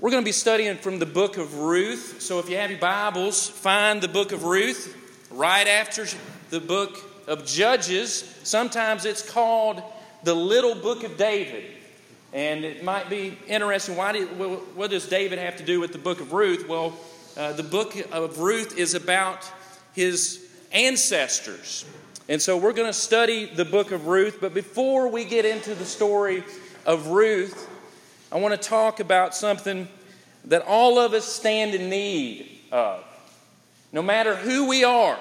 We're 0.00 0.10
going 0.12 0.22
to 0.22 0.28
be 0.28 0.30
studying 0.30 0.76
from 0.76 1.00
the 1.00 1.06
book 1.06 1.38
of 1.38 1.58
Ruth. 1.58 2.22
So 2.22 2.38
if 2.38 2.48
you 2.48 2.56
have 2.56 2.70
your 2.70 2.78
Bibles, 2.78 3.48
find 3.48 4.00
the 4.00 4.06
book 4.06 4.30
of 4.30 4.44
Ruth 4.44 4.96
right 5.28 5.66
after 5.66 6.06
the 6.50 6.60
book 6.60 6.96
of 7.26 7.44
Judges. 7.44 8.22
Sometimes 8.44 9.04
it's 9.04 9.28
called 9.28 9.82
the 10.22 10.34
little 10.34 10.76
book 10.76 11.02
of 11.02 11.16
David. 11.16 11.64
And 12.32 12.64
it 12.64 12.84
might 12.84 13.10
be 13.10 13.36
interesting 13.48 13.96
why 13.96 14.12
did, 14.12 14.28
what 14.76 14.90
does 14.90 15.08
David 15.08 15.40
have 15.40 15.56
to 15.56 15.64
do 15.64 15.80
with 15.80 15.90
the 15.90 15.98
book 15.98 16.20
of 16.20 16.32
Ruth? 16.32 16.68
Well, 16.68 16.96
uh, 17.36 17.54
the 17.54 17.64
book 17.64 17.96
of 18.12 18.38
Ruth 18.38 18.78
is 18.78 18.94
about 18.94 19.50
his 19.94 20.48
ancestors. 20.70 21.84
And 22.28 22.40
so 22.40 22.56
we're 22.56 22.72
going 22.72 22.86
to 22.86 22.92
study 22.92 23.46
the 23.46 23.64
book 23.64 23.90
of 23.90 24.06
Ruth. 24.06 24.38
But 24.40 24.54
before 24.54 25.08
we 25.08 25.24
get 25.24 25.44
into 25.44 25.74
the 25.74 25.84
story 25.84 26.44
of 26.86 27.08
Ruth, 27.08 27.68
I 28.30 28.38
want 28.38 28.60
to 28.60 28.68
talk 28.68 29.00
about 29.00 29.34
something 29.34 29.88
that 30.46 30.62
all 30.66 30.98
of 30.98 31.14
us 31.14 31.24
stand 31.24 31.74
in 31.74 31.88
need 31.88 32.60
of. 32.70 33.02
No 33.92 34.02
matter 34.02 34.36
who 34.36 34.68
we 34.68 34.84
are, 34.84 35.18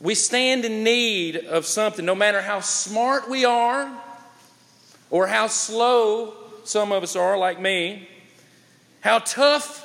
we 0.00 0.14
stand 0.14 0.64
in 0.64 0.84
need 0.84 1.36
of 1.36 1.66
something. 1.66 2.04
No 2.04 2.14
matter 2.14 2.40
how 2.40 2.60
smart 2.60 3.28
we 3.28 3.44
are 3.44 3.90
or 5.10 5.26
how 5.26 5.48
slow 5.48 6.34
some 6.64 6.92
of 6.92 7.02
us 7.02 7.14
are, 7.14 7.36
like 7.36 7.60
me, 7.60 8.08
how 9.00 9.18
tough 9.18 9.84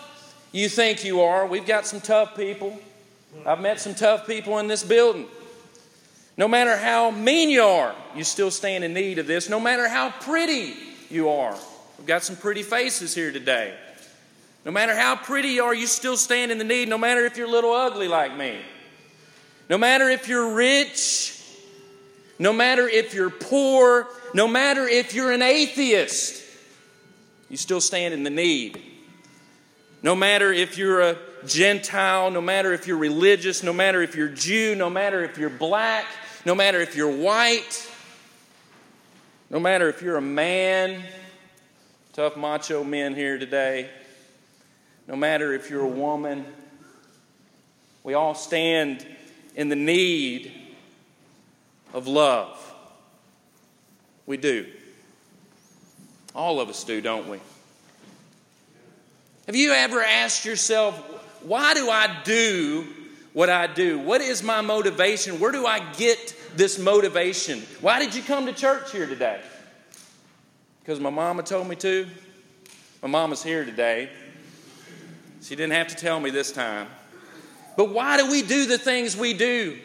you 0.54 0.70
think 0.70 1.04
you 1.04 1.22
are. 1.22 1.46
We've 1.46 1.66
got 1.66 1.86
some 1.86 2.00
tough 2.00 2.38
people. 2.38 2.80
I've 3.46 3.60
met 3.60 3.82
some 3.82 3.96
tough 3.96 4.28
people 4.28 4.60
in 4.60 4.68
this 4.68 4.84
building. 4.84 5.26
No 6.38 6.48
matter 6.48 6.78
how 6.78 7.12
mean 7.12 7.50
you 7.50 7.64
are, 7.64 7.96
you 8.16 8.24
still 8.24 8.52
stand 8.52 8.84
in 8.84 8.94
need 8.94 9.20
of 9.20 9.28
this. 9.28 9.50
No 9.50 9.60
matter 9.60 9.90
how 9.90 10.12
pretty 10.12 10.76
you 11.14 11.30
are. 11.30 11.58
We've 11.98 12.08
got 12.08 12.24
some 12.24 12.36
pretty 12.36 12.64
faces 12.64 13.14
here 13.14 13.32
today. 13.32 13.74
No 14.66 14.72
matter 14.72 14.96
how 14.96 15.16
pretty 15.16 15.50
you 15.50 15.64
are, 15.64 15.76
you 15.76 15.88
still 15.88 16.18
stand 16.18 16.52
in 16.52 16.58
the 16.58 16.64
need, 16.64 16.88
no 16.88 16.98
matter 16.98 17.26
if 17.26 17.38
you're 17.38 17.48
a 17.48 17.52
little 17.52 17.74
ugly 17.74 18.08
like 18.08 18.36
me. 18.36 18.60
No 19.70 19.78
matter 19.78 20.10
if 20.10 20.28
you're 20.28 20.54
rich, 20.54 21.42
no 22.40 22.54
matter 22.54 22.88
if 22.88 23.14
you're 23.14 23.30
poor, 23.30 24.08
no 24.34 24.48
matter 24.48 24.88
if 24.88 25.14
you're 25.14 25.32
an 25.32 25.42
atheist, 25.42 26.42
you 27.50 27.58
still 27.58 27.82
stand 27.82 28.14
in 28.14 28.24
the 28.24 28.30
need. 28.30 28.82
No 30.02 30.16
matter 30.16 30.52
if 30.52 30.78
you're 30.78 31.02
a 31.02 31.18
Gentile, 31.46 32.32
no 32.32 32.42
matter 32.42 32.74
if 32.74 32.88
you're 32.88 32.98
religious, 32.98 33.64
no 33.64 33.74
matter 33.74 34.02
if 34.02 34.16
you're 34.16 34.30
Jew, 34.30 34.76
no 34.76 34.90
matter 34.90 35.24
if 35.24 35.38
you're 35.38 35.50
black, 35.50 36.06
no 36.46 36.56
matter 36.56 36.82
if 36.82 36.96
you're 36.96 37.16
white, 37.16 37.90
no 39.54 39.60
matter 39.60 39.88
if 39.88 40.02
you're 40.02 40.18
a 40.18 40.22
man, 40.22 41.04
tough 42.12 42.36
macho 42.36 42.84
men 42.84 43.14
here 43.14 43.38
today, 43.38 43.88
no 45.08 45.16
matter 45.16 45.54
if 45.54 45.70
you're 45.70 45.84
a 45.84 45.88
woman, 45.88 46.44
we 48.04 48.16
all 48.16 48.34
stand 48.34 49.06
in 49.56 49.70
the 49.70 49.76
need 49.76 50.52
of 51.94 52.08
love. 52.08 52.58
We 54.26 54.38
do. 54.38 54.66
All 56.34 56.60
of 56.60 56.68
us 56.68 56.84
do, 56.84 57.00
don't 57.00 57.30
we? 57.30 57.40
Have 59.46 59.56
you 59.56 59.72
ever 59.72 60.02
asked 60.02 60.46
yourself, 60.46 60.98
why 61.44 61.76
do 61.76 61.92
I 61.92 62.22
do 62.24 62.88
what 63.34 63.52
I 63.52 63.68
do? 63.68 64.00
What 64.00 64.22
is 64.22 64.42
my 64.42 64.62
motivation? 64.62 65.40
Where 65.40 65.52
do 65.52 65.68
I 65.68 65.78
get 65.94 66.36
this 66.56 66.80
motivation? 66.80 67.62
Why 67.82 68.00
did 68.00 68.16
you 68.16 68.22
come 68.22 68.46
to 68.46 68.54
church 68.54 68.92
here 68.92 69.08
today? 69.08 69.42
Because 70.80 71.00
my 71.00 71.10
mama 71.10 71.44
told 71.44 71.68
me 71.68 71.76
to. 71.78 72.08
My 73.02 73.08
mama's 73.08 73.44
here 73.44 73.66
today. 73.66 74.10
She 75.42 75.56
didn't 75.56 75.74
have 75.74 75.90
to 75.90 75.96
tell 75.96 76.20
me 76.20 76.30
this 76.30 76.52
time. 76.52 76.88
But 77.76 77.90
why 77.90 78.18
do 78.18 78.30
we 78.30 78.42
do 78.42 78.66
the 78.66 78.78
things 78.78 79.18
we 79.18 79.34
do? 79.34 79.78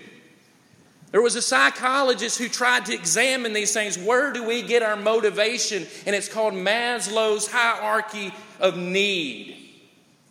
There 1.10 1.22
was 1.22 1.36
a 1.36 1.42
psychologist 1.42 2.38
who 2.38 2.48
tried 2.48 2.86
to 2.86 2.94
examine 2.94 3.54
these 3.54 3.72
things. 3.72 3.98
Where 3.98 4.32
do 4.32 4.44
we 4.44 4.62
get 4.62 4.82
our 4.82 4.96
motivation? 4.96 5.86
And 6.04 6.14
it's 6.14 6.28
called 6.28 6.52
Maslow's 6.52 7.50
hierarchy 7.50 8.32
of 8.60 8.76
need, 8.76 9.56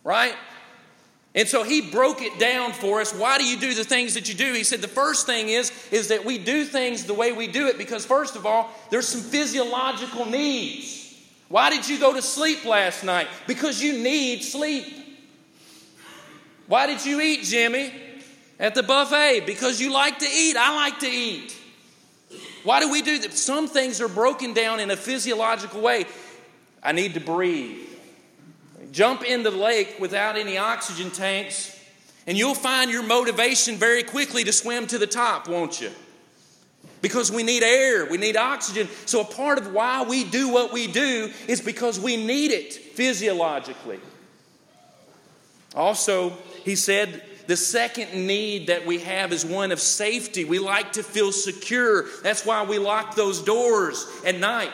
right? 0.04 0.34
And 1.38 1.46
so 1.46 1.62
he 1.62 1.80
broke 1.80 2.20
it 2.20 2.36
down 2.40 2.72
for 2.72 3.00
us. 3.00 3.14
Why 3.14 3.38
do 3.38 3.44
you 3.44 3.56
do 3.56 3.72
the 3.72 3.84
things 3.84 4.14
that 4.14 4.28
you 4.28 4.34
do? 4.34 4.54
He 4.54 4.64
said 4.64 4.80
the 4.80 4.88
first 4.88 5.24
thing 5.24 5.50
is 5.50 5.70
is 5.92 6.08
that 6.08 6.24
we 6.24 6.36
do 6.36 6.64
things 6.64 7.04
the 7.04 7.14
way 7.14 7.30
we 7.30 7.46
do 7.46 7.68
it 7.68 7.78
because 7.78 8.04
first 8.04 8.34
of 8.34 8.44
all, 8.44 8.68
there's 8.90 9.06
some 9.06 9.20
physiological 9.20 10.26
needs. 10.26 11.16
Why 11.48 11.70
did 11.70 11.88
you 11.88 12.00
go 12.00 12.12
to 12.12 12.20
sleep 12.22 12.64
last 12.64 13.04
night? 13.04 13.28
Because 13.46 13.80
you 13.80 13.92
need 14.02 14.42
sleep. 14.42 14.84
Why 16.66 16.88
did 16.88 17.06
you 17.06 17.20
eat, 17.20 17.44
Jimmy, 17.44 17.92
at 18.58 18.74
the 18.74 18.82
buffet? 18.82 19.46
Because 19.46 19.80
you 19.80 19.92
like 19.92 20.18
to 20.18 20.26
eat. 20.28 20.56
I 20.56 20.74
like 20.74 20.98
to 20.98 21.08
eat. 21.08 21.56
Why 22.64 22.80
do 22.80 22.90
we 22.90 23.00
do 23.00 23.16
that? 23.20 23.32
Some 23.32 23.68
things 23.68 24.00
are 24.00 24.08
broken 24.08 24.54
down 24.54 24.80
in 24.80 24.90
a 24.90 24.96
physiological 24.96 25.82
way. 25.82 26.06
I 26.82 26.90
need 26.90 27.14
to 27.14 27.20
breathe. 27.20 27.87
Jump 28.92 29.22
into 29.24 29.50
the 29.50 29.56
lake 29.56 29.96
without 29.98 30.36
any 30.36 30.56
oxygen 30.56 31.10
tanks, 31.10 31.78
and 32.26 32.36
you'll 32.36 32.54
find 32.54 32.90
your 32.90 33.02
motivation 33.02 33.76
very 33.76 34.02
quickly 34.02 34.44
to 34.44 34.52
swim 34.52 34.86
to 34.86 34.98
the 34.98 35.06
top, 35.06 35.48
won't 35.48 35.80
you? 35.80 35.90
Because 37.00 37.30
we 37.30 37.42
need 37.42 37.62
air, 37.62 38.06
we 38.06 38.16
need 38.16 38.36
oxygen. 38.36 38.88
So, 39.06 39.20
a 39.20 39.24
part 39.24 39.58
of 39.58 39.72
why 39.72 40.02
we 40.02 40.24
do 40.24 40.48
what 40.48 40.72
we 40.72 40.86
do 40.86 41.30
is 41.46 41.60
because 41.60 42.00
we 42.00 42.16
need 42.16 42.50
it 42.50 42.72
physiologically. 42.72 44.00
Also, 45.74 46.32
he 46.64 46.74
said 46.74 47.22
the 47.46 47.56
second 47.56 48.26
need 48.26 48.66
that 48.66 48.84
we 48.84 48.98
have 48.98 49.32
is 49.32 49.44
one 49.44 49.72
of 49.72 49.80
safety. 49.80 50.44
We 50.44 50.58
like 50.58 50.92
to 50.92 51.02
feel 51.02 51.32
secure. 51.32 52.04
That's 52.22 52.44
why 52.44 52.64
we 52.64 52.78
lock 52.78 53.14
those 53.14 53.40
doors 53.42 54.06
at 54.24 54.38
night. 54.38 54.70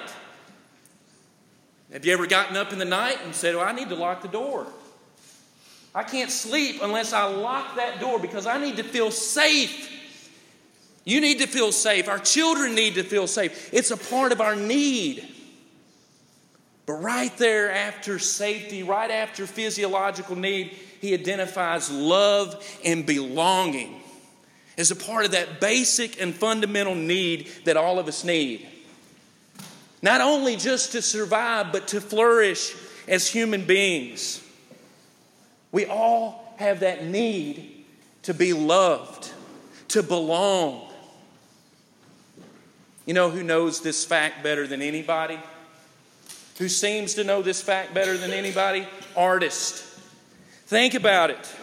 Have 1.94 2.04
you 2.04 2.12
ever 2.12 2.26
gotten 2.26 2.56
up 2.56 2.72
in 2.72 2.80
the 2.80 2.84
night 2.84 3.18
and 3.24 3.32
said, 3.32 3.54
Well, 3.54 3.64
I 3.64 3.70
need 3.70 3.88
to 3.88 3.94
lock 3.94 4.20
the 4.20 4.28
door? 4.28 4.66
I 5.94 6.02
can't 6.02 6.30
sleep 6.30 6.80
unless 6.82 7.12
I 7.12 7.24
lock 7.26 7.76
that 7.76 8.00
door 8.00 8.18
because 8.18 8.46
I 8.46 8.58
need 8.58 8.78
to 8.78 8.82
feel 8.82 9.12
safe. 9.12 9.92
You 11.04 11.20
need 11.20 11.38
to 11.38 11.46
feel 11.46 11.70
safe. 11.70 12.08
Our 12.08 12.18
children 12.18 12.74
need 12.74 12.96
to 12.96 13.04
feel 13.04 13.28
safe. 13.28 13.72
It's 13.72 13.92
a 13.92 13.96
part 13.96 14.32
of 14.32 14.40
our 14.40 14.56
need. 14.56 15.28
But 16.84 16.94
right 16.94 17.34
there 17.38 17.70
after 17.70 18.18
safety, 18.18 18.82
right 18.82 19.10
after 19.10 19.46
physiological 19.46 20.34
need, 20.34 20.76
he 21.00 21.14
identifies 21.14 21.92
love 21.92 22.60
and 22.84 23.06
belonging 23.06 24.00
as 24.76 24.90
a 24.90 24.96
part 24.96 25.26
of 25.26 25.30
that 25.30 25.60
basic 25.60 26.20
and 26.20 26.34
fundamental 26.34 26.96
need 26.96 27.48
that 27.66 27.76
all 27.76 28.00
of 28.00 28.08
us 28.08 28.24
need. 28.24 28.66
Not 30.04 30.20
only 30.20 30.56
just 30.56 30.92
to 30.92 31.00
survive, 31.00 31.72
but 31.72 31.88
to 31.88 31.98
flourish 31.98 32.76
as 33.08 33.26
human 33.26 33.64
beings. 33.64 34.46
We 35.72 35.86
all 35.86 36.54
have 36.58 36.80
that 36.80 37.06
need 37.06 37.86
to 38.24 38.34
be 38.34 38.52
loved, 38.52 39.32
to 39.88 40.02
belong. 40.02 40.92
You 43.06 43.14
know 43.14 43.30
who 43.30 43.42
knows 43.42 43.80
this 43.80 44.04
fact 44.04 44.42
better 44.42 44.66
than 44.66 44.82
anybody? 44.82 45.38
Who 46.58 46.68
seems 46.68 47.14
to 47.14 47.24
know 47.24 47.40
this 47.40 47.62
fact 47.62 47.94
better 47.94 48.18
than 48.18 48.30
anybody? 48.30 48.86
Artist. 49.16 49.84
Think 50.66 50.92
about 50.92 51.30
it. 51.30 51.56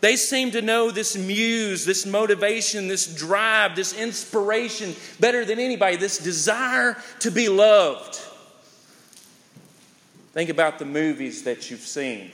They 0.00 0.16
seem 0.16 0.52
to 0.52 0.62
know 0.62 0.90
this 0.90 1.16
muse, 1.16 1.84
this 1.84 2.06
motivation, 2.06 2.86
this 2.86 3.12
drive, 3.12 3.74
this 3.74 3.92
inspiration 3.92 4.94
better 5.18 5.44
than 5.44 5.58
anybody, 5.58 5.96
this 5.96 6.18
desire 6.18 6.96
to 7.20 7.30
be 7.30 7.48
loved. 7.48 8.20
Think 10.32 10.50
about 10.50 10.78
the 10.78 10.84
movies 10.84 11.42
that 11.42 11.68
you've 11.70 11.80
seen. 11.80 12.30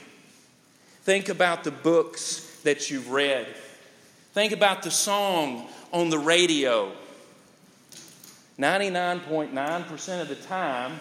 Think 1.01 1.29
about 1.29 1.63
the 1.63 1.71
books 1.71 2.59
that 2.63 2.91
you've 2.91 3.09
read. 3.09 3.47
Think 4.33 4.51
about 4.51 4.83
the 4.83 4.91
song 4.91 5.67
on 5.91 6.09
the 6.09 6.19
radio. 6.19 6.91
99.9% 8.59 10.21
of 10.21 10.29
the 10.29 10.35
time, 10.35 10.99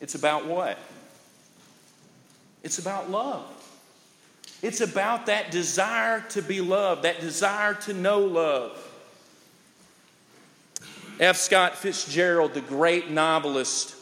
it's 0.00 0.14
about 0.14 0.46
what? 0.46 0.78
It's 2.62 2.78
about 2.78 3.10
love. 3.10 3.63
It's 4.64 4.80
about 4.80 5.26
that 5.26 5.50
desire 5.50 6.24
to 6.30 6.40
be 6.40 6.62
loved, 6.62 7.02
that 7.02 7.20
desire 7.20 7.74
to 7.82 7.92
know 7.92 8.20
love. 8.20 8.80
F. 11.20 11.36
Scott 11.36 11.76
Fitzgerald, 11.76 12.54
the 12.54 12.62
great 12.62 13.10
novelist, 13.10 13.94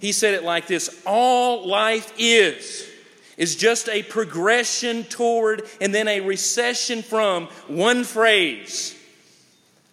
he 0.00 0.12
said 0.12 0.34
it 0.34 0.44
like 0.44 0.68
this 0.68 1.02
All 1.04 1.66
life 1.66 2.12
is, 2.18 2.88
is 3.36 3.56
just 3.56 3.88
a 3.88 4.04
progression 4.04 5.02
toward 5.02 5.64
and 5.80 5.92
then 5.92 6.06
a 6.06 6.20
recession 6.20 7.02
from 7.02 7.46
one 7.66 8.04
phrase 8.04 8.94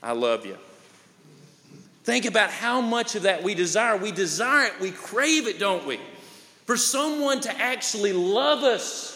I 0.03 0.11
love 0.11 0.45
you. 0.45 0.57
Think 2.03 2.25
about 2.25 2.51
how 2.51 2.81
much 2.81 3.15
of 3.15 3.23
that 3.23 3.41
we 3.41 3.55
desire. 3.55 3.97
We 3.97 4.11
desire 4.11 4.67
it, 4.67 4.79
we 4.79 4.91
crave 4.91 5.47
it, 5.47 5.57
don't 5.57 5.87
we? 5.87 5.99
for 6.65 6.77
someone 6.77 7.41
to 7.41 7.61
actually 7.61 8.13
love 8.13 8.63
us 8.63 9.12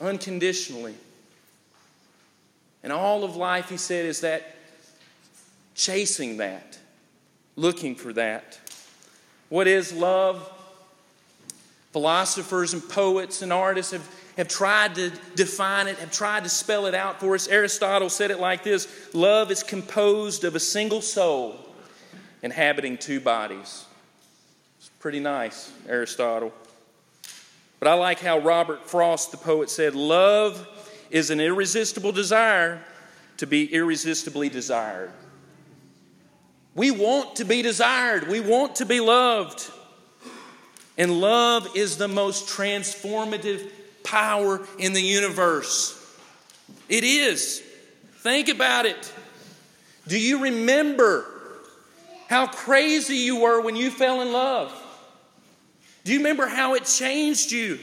unconditionally. 0.00 0.94
And 2.82 2.92
all 2.92 3.24
of 3.24 3.36
life, 3.36 3.68
he 3.68 3.76
said, 3.76 4.06
is 4.06 4.22
that 4.22 4.56
chasing 5.74 6.38
that, 6.38 6.78
looking 7.56 7.94
for 7.94 8.12
that. 8.14 8.58
What 9.48 9.66
is 9.66 9.92
love? 9.92 10.50
Philosophers 11.92 12.72
and 12.72 12.88
poets 12.88 13.42
and 13.42 13.52
artists 13.52 13.92
have, 13.92 14.08
have 14.36 14.46
tried 14.46 14.94
to 14.94 15.10
define 15.34 15.88
it, 15.88 15.98
have 15.98 16.12
tried 16.12 16.44
to 16.44 16.50
spell 16.50 16.86
it 16.86 16.94
out 16.94 17.18
for 17.18 17.34
us. 17.34 17.48
Aristotle 17.48 18.08
said 18.08 18.30
it 18.30 18.38
like 18.38 18.62
this 18.62 19.12
Love 19.12 19.50
is 19.50 19.62
composed 19.62 20.44
of 20.44 20.54
a 20.54 20.60
single 20.60 21.02
soul 21.02 21.56
inhabiting 22.42 22.96
two 22.96 23.20
bodies. 23.20 23.84
It's 24.78 24.88
pretty 25.00 25.20
nice, 25.20 25.72
Aristotle. 25.88 26.52
But 27.80 27.88
I 27.88 27.94
like 27.94 28.20
how 28.20 28.38
Robert 28.38 28.88
Frost, 28.88 29.30
the 29.30 29.38
poet, 29.38 29.70
said 29.70 29.94
love 29.94 30.68
is 31.10 31.30
an 31.30 31.40
irresistible 31.40 32.12
desire 32.12 32.84
to 33.38 33.46
be 33.46 33.72
irresistibly 33.72 34.50
desired. 34.50 35.10
We 36.74 36.90
want 36.90 37.36
to 37.36 37.44
be 37.44 37.62
desired, 37.62 38.28
we 38.28 38.40
want 38.40 38.76
to 38.76 38.86
be 38.86 39.00
loved. 39.00 39.70
And 40.98 41.20
love 41.20 41.68
is 41.74 41.96
the 41.96 42.08
most 42.08 42.46
transformative 42.46 43.70
power 44.04 44.60
in 44.78 44.92
the 44.92 45.00
universe. 45.00 45.96
It 46.90 47.04
is. 47.04 47.62
Think 48.18 48.50
about 48.50 48.84
it. 48.84 49.12
Do 50.06 50.18
you 50.20 50.42
remember 50.42 51.24
how 52.28 52.46
crazy 52.46 53.16
you 53.16 53.40
were 53.40 53.62
when 53.62 53.76
you 53.76 53.90
fell 53.90 54.20
in 54.20 54.32
love? 54.32 54.79
Do 56.10 56.14
you 56.14 56.22
remember 56.22 56.48
how 56.48 56.74
it 56.74 56.86
changed 56.86 57.52
you? 57.52 57.78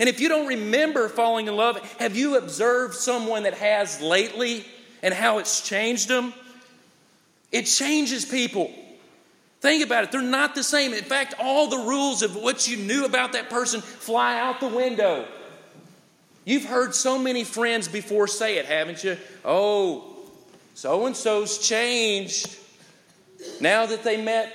And 0.00 0.08
if 0.08 0.18
you 0.18 0.28
don't 0.28 0.48
remember 0.48 1.08
falling 1.08 1.46
in 1.46 1.54
love, 1.54 1.78
have 2.00 2.16
you 2.16 2.36
observed 2.36 2.96
someone 2.96 3.44
that 3.44 3.54
has 3.54 4.00
lately 4.00 4.64
and 5.04 5.14
how 5.14 5.38
it's 5.38 5.60
changed 5.60 6.08
them? 6.08 6.34
It 7.52 7.66
changes 7.66 8.24
people. 8.24 8.72
Think 9.60 9.84
about 9.84 10.02
it, 10.02 10.10
they're 10.10 10.20
not 10.20 10.56
the 10.56 10.64
same. 10.64 10.94
In 10.94 11.04
fact, 11.04 11.34
all 11.38 11.68
the 11.68 11.78
rules 11.78 12.22
of 12.22 12.34
what 12.34 12.66
you 12.66 12.76
knew 12.76 13.04
about 13.04 13.34
that 13.34 13.50
person 13.50 13.80
fly 13.80 14.36
out 14.36 14.58
the 14.58 14.66
window. 14.66 15.24
You've 16.44 16.64
heard 16.64 16.92
so 16.92 17.20
many 17.20 17.44
friends 17.44 17.86
before 17.86 18.26
say 18.26 18.58
it, 18.58 18.66
haven't 18.66 19.04
you? 19.04 19.16
Oh, 19.44 20.16
so 20.74 21.06
and 21.06 21.16
so's 21.16 21.58
changed. 21.58 22.58
Now 23.60 23.86
that 23.86 24.02
they 24.02 24.20
met 24.20 24.52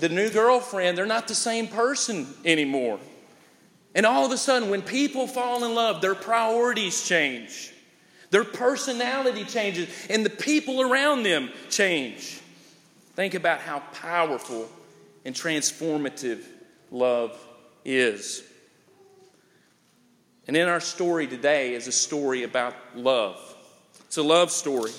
the 0.00 0.08
new 0.08 0.30
girlfriend, 0.30 0.96
they're 0.96 1.06
not 1.06 1.28
the 1.28 1.34
same 1.34 1.68
person 1.68 2.26
anymore. 2.44 2.98
And 3.94 4.06
all 4.06 4.24
of 4.24 4.32
a 4.32 4.36
sudden, 4.36 4.70
when 4.70 4.82
people 4.82 5.26
fall 5.26 5.64
in 5.64 5.74
love, 5.74 6.00
their 6.00 6.14
priorities 6.14 7.06
change, 7.06 7.72
their 8.30 8.44
personality 8.44 9.44
changes, 9.44 9.88
and 10.10 10.24
the 10.24 10.30
people 10.30 10.82
around 10.82 11.22
them 11.22 11.50
change. 11.70 12.40
Think 13.14 13.34
about 13.34 13.60
how 13.60 13.80
powerful 13.94 14.68
and 15.24 15.34
transformative 15.34 16.44
love 16.90 17.36
is. 17.84 18.42
And 20.46 20.56
in 20.56 20.68
our 20.68 20.80
story 20.80 21.26
today 21.26 21.74
is 21.74 21.88
a 21.88 21.92
story 21.92 22.42
about 22.42 22.74
love. 22.94 23.38
It's 24.06 24.16
a 24.16 24.22
love 24.22 24.50
story. 24.50 24.92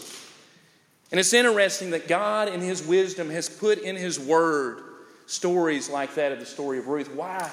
And 1.11 1.19
it's 1.19 1.33
interesting 1.33 1.91
that 1.91 2.07
God, 2.07 2.49
in 2.49 2.61
His 2.61 2.85
wisdom, 2.85 3.29
has 3.29 3.49
put 3.49 3.79
in 3.79 3.95
His 3.95 4.19
Word 4.19 4.83
stories 5.29 5.89
like 5.89 6.15
that 6.15 6.31
of 6.31 6.39
the 6.39 6.45
story 6.45 6.79
of 6.79 6.87
Ruth. 6.87 7.13
Why? 7.13 7.49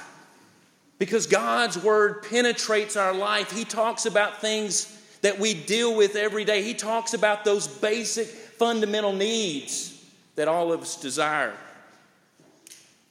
Because 0.98 1.26
God's 1.26 1.76
word 1.76 2.22
penetrates 2.22 2.96
our 2.96 3.12
life. 3.12 3.52
He 3.52 3.64
talks 3.64 4.06
about 4.06 4.40
things 4.40 4.92
that 5.20 5.38
we 5.38 5.52
deal 5.52 5.94
with 5.94 6.16
every 6.16 6.44
day. 6.44 6.62
He 6.62 6.72
talks 6.72 7.12
about 7.12 7.44
those 7.44 7.68
basic 7.68 8.26
fundamental 8.26 9.12
needs 9.12 9.92
that 10.36 10.48
all 10.48 10.72
of 10.72 10.80
us 10.80 10.98
desire. 10.98 11.52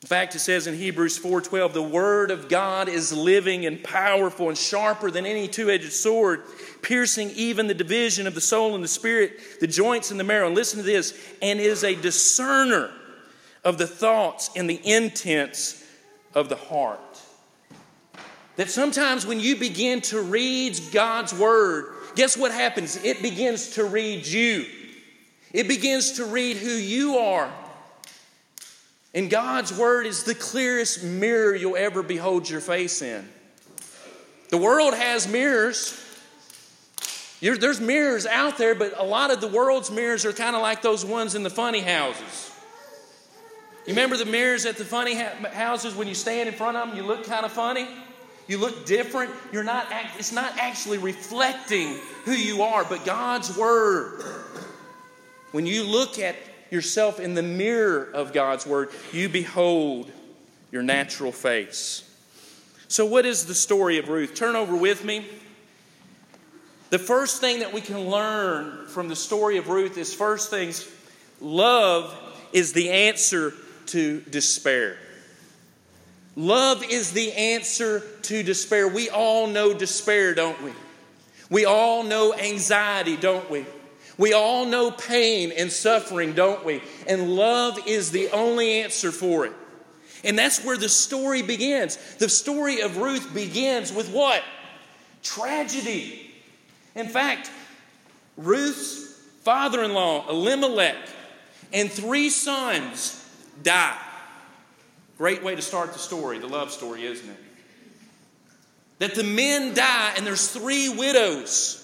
In 0.01 0.07
fact, 0.07 0.35
it 0.35 0.39
says 0.39 0.67
in 0.67 0.75
Hebrews 0.75 1.17
4:12, 1.17 1.73
the 1.73 1.81
word 1.81 2.31
of 2.31 2.47
God 2.47 2.89
is 2.89 3.11
living 3.11 3.65
and 3.65 3.83
powerful 3.83 4.49
and 4.49 4.57
sharper 4.57 5.09
than 5.09 5.25
any 5.25 5.47
two-edged 5.47 5.93
sword, 5.93 6.43
piercing 6.81 7.31
even 7.31 7.67
the 7.67 7.73
division 7.73 8.27
of 8.27 8.35
the 8.35 8.41
soul 8.41 8.75
and 8.75 8.83
the 8.83 8.87
spirit, 8.87 9.59
the 9.59 9.67
joints 9.67 10.11
and 10.11 10.19
the 10.19 10.23
marrow. 10.23 10.47
And 10.47 10.55
listen 10.55 10.77
to 10.77 10.85
this, 10.85 11.17
and 11.41 11.59
is 11.59 11.83
a 11.83 11.95
discerner 11.95 12.91
of 13.65 13.79
the 13.79 13.87
thoughts 13.87 14.51
and 14.55 14.69
the 14.69 14.79
intents 14.87 15.83
of 16.35 16.47
the 16.47 16.55
heart. 16.55 16.99
That 18.55 18.69
sometimes 18.69 19.25
when 19.25 19.39
you 19.39 19.57
begin 19.57 19.99
to 20.01 20.21
read 20.21 20.79
God's 20.93 21.33
Word, 21.33 21.93
guess 22.15 22.37
what 22.37 22.51
happens? 22.51 23.03
It 23.03 23.21
begins 23.21 23.71
to 23.71 23.83
read 23.83 24.25
you, 24.25 24.65
it 25.51 25.67
begins 25.67 26.13
to 26.13 26.25
read 26.25 26.57
who 26.57 26.69
you 26.69 27.17
are. 27.17 27.51
And 29.13 29.29
God's 29.29 29.75
Word 29.75 30.05
is 30.05 30.23
the 30.23 30.35
clearest 30.35 31.03
mirror 31.03 31.55
you'll 31.55 31.77
ever 31.77 32.03
behold 32.03 32.49
your 32.49 32.59
face 32.59 33.01
in. 33.01 33.27
The 34.49 34.57
world 34.57 34.93
has 34.93 35.27
mirrors. 35.27 35.97
there's 37.39 37.79
mirrors 37.79 38.25
out 38.25 38.57
there, 38.57 38.75
but 38.75 38.99
a 38.99 39.03
lot 39.03 39.31
of 39.31 39.39
the 39.39 39.47
world's 39.47 39.89
mirrors 39.89 40.25
are 40.25 40.33
kind 40.33 40.55
of 40.55 40.61
like 40.61 40.81
those 40.81 41.05
ones 41.05 41.33
in 41.33 41.43
the 41.43 41.49
funny 41.49 41.79
houses. 41.79 42.54
You 43.85 43.93
remember 43.93 44.17
the 44.17 44.25
mirrors 44.25 44.65
at 44.65 44.77
the 44.77 44.85
funny 44.85 45.13
houses 45.13 45.93
when 45.95 46.07
you 46.07 46.15
stand 46.15 46.49
in 46.49 46.55
front 46.55 46.75
of 46.75 46.87
them, 46.87 46.97
you 46.97 47.03
look 47.03 47.25
kind 47.25 47.45
of 47.45 47.51
funny? 47.51 47.87
You 48.47 48.57
look 48.57 48.85
different. 48.85 49.31
You're 49.51 49.63
not 49.63 49.87
it's 50.17 50.31
not 50.31 50.57
actually 50.57 50.97
reflecting 50.97 51.99
who 52.25 52.31
you 52.31 52.63
are, 52.63 52.83
but 52.83 53.05
God's 53.05 53.55
word. 53.55 54.23
When 55.51 55.65
you 55.65 55.83
look 55.83 56.19
at 56.19 56.35
yourself 56.71 57.19
in 57.19 57.35
the 57.35 57.43
mirror 57.43 58.09
of 58.13 58.33
God's 58.33 58.65
word, 58.65 58.89
you 59.11 59.29
behold 59.29 60.11
your 60.71 60.83
natural 60.83 61.31
face. 61.31 62.11
So 62.87 63.05
what 63.05 63.25
is 63.25 63.45
the 63.45 63.55
story 63.55 63.97
of 63.97 64.09
Ruth? 64.09 64.35
Turn 64.35 64.55
over 64.55 64.75
with 64.75 65.03
me. 65.03 65.25
The 66.89 66.99
first 66.99 67.41
thing 67.41 67.59
that 67.59 67.73
we 67.73 67.81
can 67.81 68.09
learn 68.09 68.87
from 68.87 69.09
the 69.09 69.15
story 69.15 69.57
of 69.57 69.69
Ruth 69.69 69.97
is 69.97 70.13
first 70.13 70.49
things 70.49 70.89
love 71.41 72.15
is 72.53 72.73
the 72.73 72.89
answer 72.89 73.53
to 73.87 74.21
despair. 74.21 74.97
Love 76.35 76.83
is 76.83 77.11
the 77.11 77.31
answer 77.33 78.01
to 78.23 78.43
despair. 78.43 78.87
We 78.87 79.09
all 79.09 79.47
know 79.47 79.73
despair, 79.73 80.33
don't 80.33 80.61
we? 80.63 80.71
We 81.49 81.65
all 81.65 82.03
know 82.03 82.33
anxiety, 82.33 83.15
don't 83.15 83.49
we? 83.49 83.65
We 84.17 84.33
all 84.33 84.65
know 84.65 84.91
pain 84.91 85.51
and 85.51 85.71
suffering, 85.71 86.33
don't 86.33 86.65
we? 86.65 86.81
And 87.07 87.35
love 87.35 87.79
is 87.85 88.11
the 88.11 88.29
only 88.31 88.81
answer 88.81 89.11
for 89.11 89.45
it. 89.45 89.53
And 90.23 90.37
that's 90.39 90.63
where 90.63 90.77
the 90.77 90.89
story 90.89 91.41
begins. 91.41 91.97
The 92.15 92.29
story 92.29 92.81
of 92.81 92.97
Ruth 92.97 93.33
begins 93.33 93.93
with 93.93 94.09
what? 94.09 94.43
Tragedy. 95.21 96.31
In 96.95 97.07
fact, 97.07 97.51
Ruth's 98.37 99.19
father 99.43 99.83
in 99.83 99.93
law, 99.93 100.27
Elimelech, 100.29 100.95
and 101.71 101.91
three 101.91 102.29
sons 102.29 103.21
die. 103.63 103.97
Great 105.17 105.43
way 105.43 105.55
to 105.55 105.61
start 105.61 105.93
the 105.93 105.99
story, 105.99 106.39
the 106.39 106.47
love 106.47 106.71
story, 106.71 107.05
isn't 107.05 107.29
it? 107.29 107.37
That 108.99 109.15
the 109.15 109.23
men 109.23 109.73
die 109.73 110.13
and 110.17 110.25
there's 110.25 110.49
three 110.49 110.89
widows. 110.89 111.81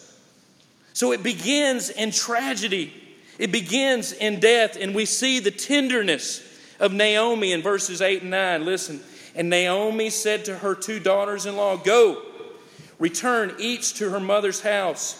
So 0.94 1.13
it 1.13 1.24
begins 1.24 1.90
in 1.90 2.12
tragedy, 2.12 2.94
it 3.40 3.51
begins 3.51 4.12
in 4.12 4.40
death, 4.40 4.78
and 4.80 4.94
we 4.94 5.06
see 5.06 5.40
the 5.40 5.51
tenderness 5.51 6.48
of 6.80 6.92
Naomi 6.92 7.54
in 7.54 7.62
verses 7.62 8.01
8 8.01 8.24
and 8.24 8.32
9. 8.32 8.66
Listen, 8.66 9.00
and 9.36 9.50
Naomi 9.50 10.10
said 10.10 10.46
to 10.46 10.58
her 10.58 10.75
two 10.75 11.00
daughters 11.00 11.46
in 11.46 11.56
law, 11.56 11.78
Go, 11.78 12.22
return 13.00 13.56
each 13.60 13.96
to 13.96 14.10
her 14.10 14.20
mother's 14.20 14.62
house. 14.62 15.18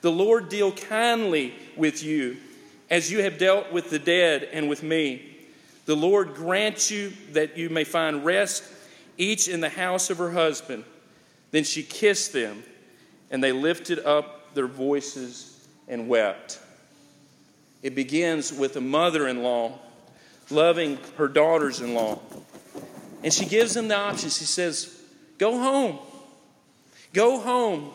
The 0.00 0.10
Lord 0.10 0.48
deal 0.48 0.72
kindly 0.72 1.54
with 1.76 2.02
you 2.02 2.38
as 2.88 3.12
you 3.12 3.22
have 3.22 3.38
dealt 3.38 3.70
with 3.70 3.90
the 3.90 3.98
dead 3.98 4.48
and 4.52 4.68
with 4.68 4.82
me. 4.82 5.29
The 5.90 5.96
Lord 5.96 6.34
grant 6.34 6.88
you 6.88 7.12
that 7.32 7.58
you 7.58 7.68
may 7.68 7.82
find 7.82 8.24
rest, 8.24 8.62
each 9.18 9.48
in 9.48 9.60
the 9.60 9.68
house 9.68 10.08
of 10.08 10.18
her 10.18 10.30
husband. 10.30 10.84
Then 11.50 11.64
she 11.64 11.82
kissed 11.82 12.32
them, 12.32 12.62
and 13.28 13.42
they 13.42 13.50
lifted 13.50 13.98
up 13.98 14.54
their 14.54 14.68
voices 14.68 15.66
and 15.88 16.06
wept. 16.06 16.60
It 17.82 17.96
begins 17.96 18.52
with 18.52 18.76
a 18.76 18.80
mother 18.80 19.26
in 19.26 19.42
law 19.42 19.80
loving 20.48 20.96
her 21.16 21.26
daughters 21.26 21.80
in 21.80 21.94
law. 21.94 22.20
And 23.24 23.34
she 23.34 23.44
gives 23.44 23.74
them 23.74 23.88
the 23.88 23.96
option. 23.96 24.30
She 24.30 24.44
says, 24.44 24.96
Go 25.38 25.58
home. 25.58 25.98
Go 27.12 27.40
home. 27.40 27.90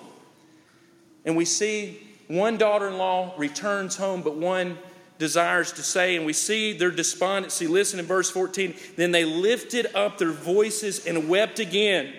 And 1.24 1.38
we 1.38 1.46
see 1.46 2.06
one 2.28 2.58
daughter 2.58 2.90
in 2.90 2.98
law 2.98 3.34
returns 3.38 3.96
home, 3.96 4.22
but 4.22 4.36
one 4.36 4.78
desires 5.18 5.72
to 5.74 5.84
say, 5.84 6.16
and 6.16 6.26
we 6.26 6.34
see 6.34 6.74
their 6.74 6.92
despondency. 6.92 7.68
Listen 7.68 8.00
in 8.00 8.06
verse 8.06 8.30
14. 8.30 8.76
Then 8.96 9.12
they 9.12 9.26
lifted 9.26 9.88
up 9.96 10.18
their 10.18 10.32
voices 10.32 11.06
and 11.06 11.30
wept 11.30 11.60
again. 11.60 12.14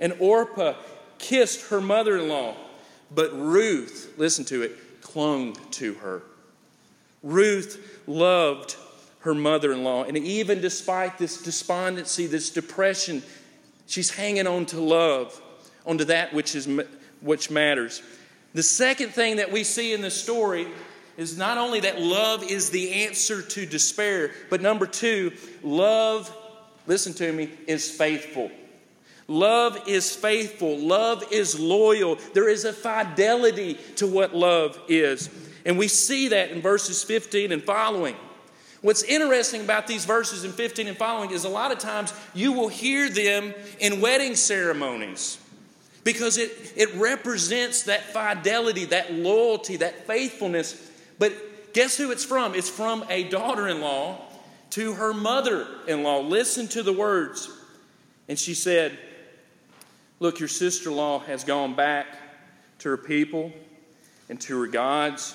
And 0.00 0.14
Orpah 0.20 0.74
kissed 1.18 1.68
her 1.70 1.80
mother 1.80 2.16
in 2.18 2.28
law. 2.28 2.54
But 3.14 3.32
Ruth, 3.32 4.14
listen 4.16 4.44
to 4.46 4.62
it, 4.62 5.02
clung 5.02 5.54
to 5.72 5.94
her. 5.94 6.22
Ruth 7.22 8.02
loved 8.06 8.76
her 9.20 9.34
mother 9.34 9.72
in 9.72 9.82
law. 9.82 10.04
And 10.04 10.16
even 10.16 10.60
despite 10.60 11.18
this 11.18 11.42
despondency, 11.42 12.26
this 12.26 12.50
depression, 12.50 13.22
she's 13.86 14.10
hanging 14.10 14.46
on 14.46 14.66
to 14.66 14.80
love, 14.80 15.40
onto 15.84 16.04
that 16.04 16.32
which, 16.32 16.54
is, 16.54 16.68
which 17.20 17.50
matters. 17.50 18.02
The 18.54 18.62
second 18.62 19.10
thing 19.10 19.36
that 19.36 19.50
we 19.50 19.64
see 19.64 19.92
in 19.92 20.00
the 20.00 20.10
story 20.10 20.68
is 21.16 21.36
not 21.36 21.58
only 21.58 21.80
that 21.80 22.00
love 22.00 22.42
is 22.42 22.70
the 22.70 23.04
answer 23.04 23.42
to 23.42 23.66
despair, 23.66 24.32
but 24.50 24.60
number 24.60 24.86
two, 24.86 25.32
love, 25.62 26.34
listen 26.86 27.14
to 27.14 27.32
me, 27.32 27.50
is 27.66 27.90
faithful. 27.90 28.50
Love 29.28 29.88
is 29.88 30.14
faithful. 30.14 30.78
Love 30.78 31.24
is 31.32 31.58
loyal. 31.58 32.16
There 32.32 32.48
is 32.48 32.64
a 32.64 32.72
fidelity 32.72 33.74
to 33.96 34.06
what 34.06 34.34
love 34.34 34.78
is. 34.88 35.28
And 35.64 35.78
we 35.78 35.88
see 35.88 36.28
that 36.28 36.50
in 36.50 36.62
verses 36.62 37.02
15 37.02 37.50
and 37.50 37.62
following. 37.62 38.14
What's 38.82 39.02
interesting 39.02 39.62
about 39.62 39.88
these 39.88 40.04
verses 40.04 40.44
in 40.44 40.52
15 40.52 40.86
and 40.86 40.96
following 40.96 41.32
is 41.32 41.44
a 41.44 41.48
lot 41.48 41.72
of 41.72 41.78
times 41.78 42.12
you 42.34 42.52
will 42.52 42.68
hear 42.68 43.08
them 43.08 43.52
in 43.80 44.00
wedding 44.00 44.36
ceremonies 44.36 45.38
because 46.04 46.38
it, 46.38 46.52
it 46.76 46.94
represents 46.94 47.82
that 47.84 48.12
fidelity, 48.12 48.84
that 48.84 49.12
loyalty, 49.12 49.78
that 49.78 50.06
faithfulness. 50.06 50.85
But 51.18 51.72
guess 51.72 51.96
who 51.96 52.10
it's 52.10 52.24
from? 52.24 52.54
It's 52.54 52.70
from 52.70 53.04
a 53.08 53.24
daughter 53.24 53.68
in 53.68 53.80
law 53.80 54.20
to 54.70 54.94
her 54.94 55.14
mother 55.14 55.66
in 55.86 56.02
law. 56.02 56.20
Listen 56.20 56.68
to 56.68 56.82
the 56.82 56.92
words. 56.92 57.50
And 58.28 58.38
she 58.38 58.54
said, 58.54 58.98
Look, 60.18 60.40
your 60.40 60.48
sister 60.48 60.90
in 60.90 60.96
law 60.96 61.18
has 61.20 61.44
gone 61.44 61.74
back 61.74 62.06
to 62.80 62.88
her 62.90 62.96
people 62.96 63.52
and 64.28 64.40
to 64.42 64.60
her 64.60 64.66
gods. 64.66 65.34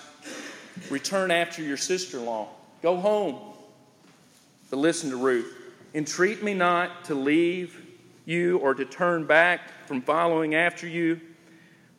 Return 0.89 1.31
after 1.31 1.61
your 1.61 1.77
sister 1.77 2.17
in 2.17 2.25
law. 2.25 2.49
Go 2.81 2.97
home. 2.97 3.39
But 4.69 4.77
listen 4.77 5.09
to 5.11 5.17
Ruth. 5.17 5.53
Entreat 5.93 6.41
me 6.41 6.53
not 6.53 7.05
to 7.05 7.15
leave 7.15 7.79
you 8.25 8.57
or 8.59 8.73
to 8.73 8.85
turn 8.85 9.25
back 9.25 9.85
from 9.85 10.01
following 10.01 10.55
after 10.55 10.87
you. 10.87 11.19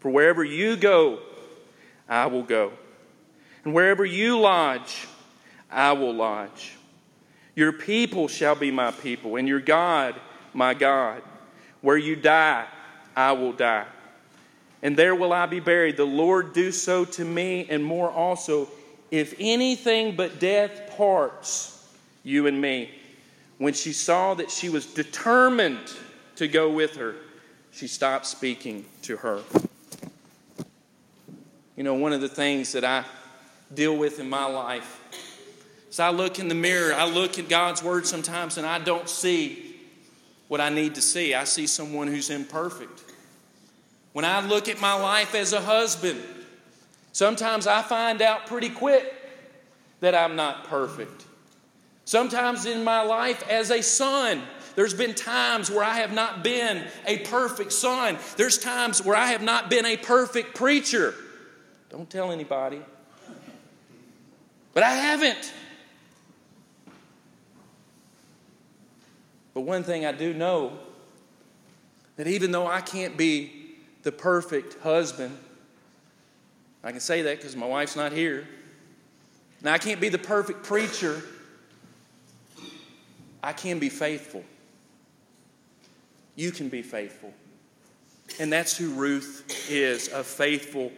For 0.01 0.11
wherever 0.11 0.43
you 0.43 0.77
go, 0.77 1.21
I 2.09 2.27
will 2.27 2.43
go. 2.43 2.73
And 3.65 3.75
wherever 3.75 4.05
you 4.05 4.39
lodge, 4.39 5.07
I 5.71 5.93
will 5.93 6.15
lodge. 6.15 6.77
Your 7.55 7.73
people 7.73 8.29
shall 8.29 8.55
be 8.55 8.71
my 8.71 8.91
people, 8.91 9.37
and 9.37 9.47
your 9.47 9.61
God, 9.61 10.15
my 10.55 10.75
God. 10.75 11.23
Where 11.81 11.97
you 11.97 12.17
die, 12.17 12.67
I 13.15 13.33
will 13.33 13.53
die. 13.53 13.87
And 14.83 14.97
there 14.97 15.15
will 15.15 15.33
I 15.33 15.47
be 15.47 15.61
buried. 15.61 15.97
The 15.97 16.05
Lord 16.05 16.53
do 16.53 16.73
so 16.73 17.05
to 17.05 17.25
me, 17.25 17.67
and 17.69 17.85
more 17.85 18.11
also, 18.11 18.69
if 19.11 19.35
anything 19.39 20.17
but 20.17 20.41
death 20.41 20.97
parts 20.97 21.73
you 22.25 22.47
and 22.47 22.61
me. 22.61 22.91
When 23.59 23.75
she 23.75 23.93
saw 23.93 24.35
that 24.35 24.51
she 24.51 24.69
was 24.69 24.87
determined 24.87 25.93
to 26.37 26.49
go 26.49 26.71
with 26.71 26.97
her, 26.97 27.15
she 27.71 27.87
stopped 27.87 28.27
speaking 28.27 28.85
to 29.03 29.17
her. 29.19 29.43
You 31.77 31.85
know, 31.85 31.95
one 31.95 32.13
of 32.13 32.21
the 32.21 32.29
things 32.29 32.73
that 32.73 32.85
I 32.85 33.05
deal 33.75 33.97
with 33.97 34.21
in 34.21 34.29
my 34.29 34.47
life 34.47 35.01
is 35.93 36.01
I 36.01 36.11
look 36.11 36.39
in 36.39 36.49
the 36.49 36.55
mirror, 36.55 36.95
I 36.95 37.07
look 37.09 37.39
at 37.39 37.49
God's 37.49 37.83
Word 37.83 38.07
sometimes, 38.07 38.57
and 38.57 38.67
I 38.67 38.79
don't 38.79 39.09
see 39.09 39.77
what 40.49 40.61
I 40.61 40.71
need 40.71 40.95
to 40.95 41.03
see. 41.03 41.35
I 41.35 41.45
see 41.45 41.67
someone 41.67 42.09
who's 42.09 42.31
imperfect. 42.31 43.05
When 44.13 44.25
I 44.25 44.45
look 44.45 44.69
at 44.69 44.81
my 44.81 44.95
life 44.95 45.35
as 45.35 45.53
a 45.53 45.61
husband, 45.61 46.21
sometimes 47.13 47.67
I 47.67 47.83
find 47.83 48.23
out 48.23 48.47
pretty 48.47 48.71
quick 48.71 49.15
that 50.01 50.15
I'm 50.15 50.35
not 50.35 50.65
perfect. 50.65 51.27
Sometimes 52.05 52.67
in 52.67 52.85
my 52.85 53.03
life 53.03 53.47
as 53.49 53.71
a 53.71 53.83
son, 53.83 54.43
there's 54.75 54.95
been 54.95 55.15
times 55.15 55.71
where 55.71 55.85
I 55.85 55.97
have 55.97 56.13
not 56.13 56.43
been 56.43 56.83
a 57.07 57.19
perfect 57.19 57.73
son. 57.73 58.19
There's 58.37 58.59
times 58.59 59.05
where 59.05 59.17
I 59.17 59.29
have 59.29 59.43
not 59.43 59.69
been 59.69 59.85
a 59.85 59.97
perfect 59.99 60.55
preacher. 60.55 61.15
Don't 61.91 62.09
tell 62.09 62.33
anybody. 62.33 62.81
But 64.75 64.83
I 64.83 64.91
haven't. 64.91 65.53
But 69.55 69.63
one 69.63 69.85
thing 69.85 70.07
I 70.07 70.13
do 70.13 70.33
know 70.33 70.79
that 72.17 72.27
even 72.27 72.53
though 72.53 72.67
I 72.67 72.81
can't 72.81 73.17
be 73.17 73.77
the 74.03 74.13
perfect 74.13 74.83
husband, 74.83 75.37
I 76.83 76.91
can 76.91 77.01
say 77.01 77.23
that 77.23 77.37
because 77.37 77.55
my 77.55 77.67
wife's 77.67 77.97
not 77.97 78.13
here. 78.13 78.47
Now, 79.63 79.73
I 79.73 79.79
can't 79.79 80.01
be 80.01 80.09
the 80.09 80.19
perfect 80.19 80.65
preacher. 80.65 81.23
I 83.43 83.53
can 83.53 83.79
be 83.79 83.89
faithful. 83.89 84.43
You 86.35 86.51
can 86.51 86.69
be 86.69 86.83
faithful. 86.83 87.33
And 88.41 88.53
that's 88.53 88.77
who 88.77 88.95
Ruth 88.95 89.69
is 89.71 90.09
a 90.09 90.25
faithful 90.25 90.91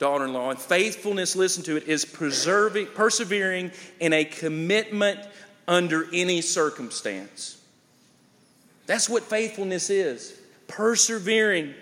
daughter 0.00 0.24
in 0.24 0.32
law. 0.32 0.50
And 0.50 0.58
faithfulness, 0.58 1.36
listen 1.36 1.62
to 1.64 1.76
it, 1.76 1.84
is 1.84 2.04
preserving, 2.04 2.88
persevering 2.94 3.70
in 4.00 4.12
a 4.12 4.24
commitment 4.24 5.20
under 5.68 6.06
any 6.12 6.40
circumstance. 6.40 7.62
That's 8.86 9.08
what 9.08 9.22
faithfulness 9.22 9.88
is 9.90 10.36
persevering. 10.66 11.74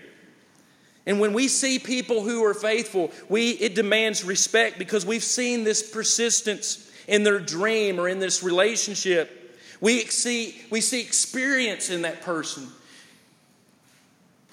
And 1.07 1.21
when 1.21 1.33
we 1.33 1.49
see 1.49 1.79
people 1.79 2.23
who 2.23 2.45
are 2.45 2.55
faithful, 2.55 3.13
we, 3.29 3.51
it 3.53 3.75
demands 3.75 4.25
respect 4.25 4.79
because 4.79 5.07
we've 5.07 5.25
seen 5.25 5.65
this 5.65 5.91
persistence 5.91 6.91
in 7.07 7.23
their 7.23 7.39
dream 7.39 7.99
or 7.99 8.09
in 8.09 8.19
this 8.19 8.43
relationship. 8.43 9.59
We 9.81 10.01
see, 10.07 10.61
we 10.71 10.81
see 10.81 11.01
experience 11.01 11.89
in 11.89 12.03
that 12.03 12.23
person. 12.23 12.69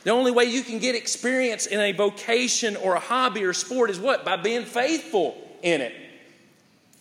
The 0.06 0.12
only 0.12 0.32
way 0.32 0.46
you 0.46 0.62
can 0.62 0.78
get 0.78 0.94
experience 0.94 1.66
in 1.66 1.80
a 1.80 1.92
vocation 1.92 2.76
or 2.76 2.94
a 2.94 3.00
hobby 3.00 3.44
or 3.44 3.54
sport 3.54 3.90
is 3.90 4.00
what? 4.00 4.24
By 4.24 4.38
being 4.38 4.64
faithful 4.64 5.36
in 5.64 5.82
it. 5.82 5.94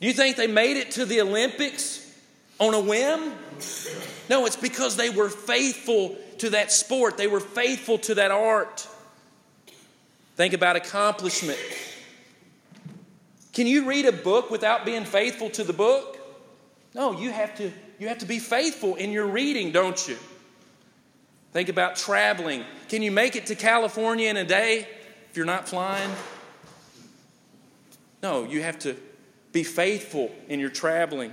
Do 0.00 0.06
you 0.06 0.14
think 0.14 0.36
they 0.36 0.46
made 0.46 0.78
it 0.78 0.92
to 0.92 1.04
the 1.04 1.20
Olympics 1.20 2.00
on 2.58 2.72
a 2.72 2.80
whim? 2.80 3.34
No, 4.30 4.46
it's 4.46 4.56
because 4.56 4.96
they 4.96 5.10
were 5.10 5.28
faithful 5.28 6.16
to 6.38 6.50
that 6.50 6.72
sport, 6.72 7.18
they 7.18 7.26
were 7.26 7.40
faithful 7.40 7.98
to 7.98 8.14
that 8.14 8.30
art. 8.30 8.88
Think 10.36 10.54
about 10.54 10.74
accomplishment. 10.74 11.58
Can 13.52 13.66
you 13.66 13.86
read 13.86 14.06
a 14.06 14.12
book 14.12 14.50
without 14.50 14.86
being 14.86 15.04
faithful 15.04 15.50
to 15.50 15.62
the 15.62 15.74
book? 15.74 16.18
No, 16.94 17.12
you 17.12 17.30
have 17.30 17.54
to 17.58 17.70
you 17.98 18.08
have 18.08 18.18
to 18.18 18.26
be 18.26 18.38
faithful 18.38 18.96
in 18.96 19.12
your 19.12 19.26
reading, 19.26 19.72
don't 19.72 20.08
you? 20.08 20.16
Think 21.54 21.68
about 21.68 21.94
traveling. 21.94 22.64
Can 22.88 23.00
you 23.00 23.12
make 23.12 23.36
it 23.36 23.46
to 23.46 23.54
California 23.54 24.28
in 24.28 24.36
a 24.36 24.44
day 24.44 24.88
if 25.30 25.36
you're 25.36 25.46
not 25.46 25.68
flying? 25.68 26.10
No, 28.24 28.42
you 28.42 28.60
have 28.62 28.80
to 28.80 28.96
be 29.52 29.62
faithful 29.62 30.32
in 30.48 30.58
your 30.58 30.68
traveling, 30.68 31.32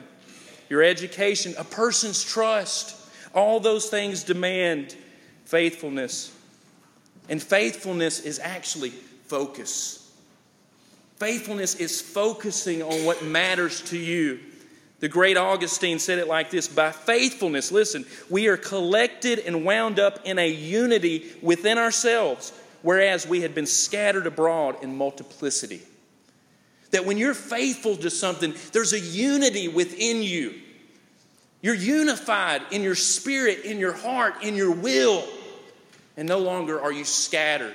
your 0.69 0.83
education, 0.83 1.55
a 1.57 1.63
person's 1.63 2.23
trust. 2.23 2.95
All 3.33 3.59
those 3.59 3.89
things 3.89 4.23
demand 4.23 4.95
faithfulness. 5.45 6.31
And 7.27 7.41
faithfulness 7.41 8.19
is 8.19 8.37
actually 8.37 8.91
focus. 9.25 10.07
Faithfulness 11.15 11.73
is 11.73 11.99
focusing 11.99 12.83
on 12.83 13.05
what 13.05 13.23
matters 13.23 13.81
to 13.89 13.97
you. 13.97 14.39
The 15.01 15.09
great 15.09 15.35
Augustine 15.35 15.97
said 15.97 16.19
it 16.19 16.27
like 16.27 16.51
this 16.51 16.67
By 16.67 16.91
faithfulness, 16.91 17.71
listen, 17.71 18.05
we 18.29 18.47
are 18.47 18.55
collected 18.55 19.39
and 19.39 19.65
wound 19.65 19.99
up 19.99 20.19
in 20.23 20.39
a 20.39 20.47
unity 20.47 21.33
within 21.41 21.77
ourselves, 21.77 22.53
whereas 22.83 23.27
we 23.27 23.41
had 23.41 23.53
been 23.53 23.65
scattered 23.65 24.27
abroad 24.27 24.77
in 24.83 24.95
multiplicity. 24.95 25.81
That 26.91 27.05
when 27.05 27.17
you're 27.17 27.33
faithful 27.33 27.97
to 27.97 28.09
something, 28.09 28.53
there's 28.73 28.93
a 28.93 28.99
unity 28.99 29.67
within 29.67 30.21
you. 30.21 30.53
You're 31.61 31.75
unified 31.75 32.61
in 32.71 32.83
your 32.83 32.95
spirit, 32.95 33.65
in 33.65 33.79
your 33.79 33.93
heart, 33.93 34.43
in 34.43 34.55
your 34.55 34.71
will, 34.71 35.27
and 36.15 36.27
no 36.27 36.39
longer 36.39 36.79
are 36.79 36.91
you 36.91 37.05
scattered, 37.05 37.73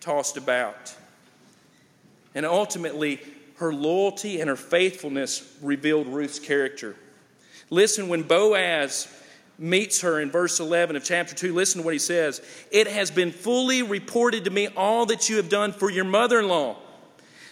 tossed 0.00 0.36
about. 0.36 0.94
And 2.34 2.44
ultimately, 2.44 3.20
her 3.56 3.72
loyalty 3.72 4.40
and 4.40 4.48
her 4.50 4.56
faithfulness 4.56 5.56
revealed 5.62 6.06
Ruth's 6.06 6.38
character. 6.38 6.96
Listen, 7.70 8.08
when 8.08 8.22
Boaz 8.22 9.08
meets 9.58 10.02
her 10.02 10.20
in 10.20 10.30
verse 10.30 10.60
11 10.60 10.96
of 10.96 11.02
chapter 11.04 11.34
2, 11.34 11.54
listen 11.54 11.80
to 11.80 11.84
what 11.84 11.94
he 11.94 11.98
says. 11.98 12.42
It 12.70 12.86
has 12.86 13.10
been 13.10 13.32
fully 13.32 13.82
reported 13.82 14.44
to 14.44 14.50
me 14.50 14.68
all 14.76 15.06
that 15.06 15.28
you 15.28 15.38
have 15.38 15.48
done 15.48 15.72
for 15.72 15.90
your 15.90 16.04
mother 16.04 16.40
in 16.40 16.48
law. 16.48 16.76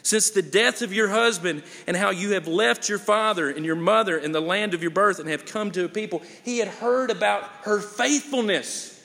since 0.05 0.29
the 0.31 0.43
death 0.43 0.83
of 0.83 0.93
your 0.93 1.09
husband, 1.09 1.63
and 1.87 1.97
how 1.97 2.11
you 2.11 2.33
have 2.33 2.47
left 2.47 2.91
your 2.91 2.99
father 2.99 3.49
and 3.49 3.65
your 3.65 3.75
mother 3.75 4.19
in 4.19 4.33
the 4.33 4.41
land 4.41 4.75
of 4.75 4.83
your 4.83 4.91
birth 4.91 5.19
and 5.19 5.31
have 5.31 5.47
come 5.47 5.71
to 5.71 5.87
a 5.87 5.89
people. 5.89 6.23
He 6.45 6.59
had 6.59 6.69
heard 6.69 7.11
about 7.11 7.45
her 7.63 7.81
faithfulness. 7.81 9.03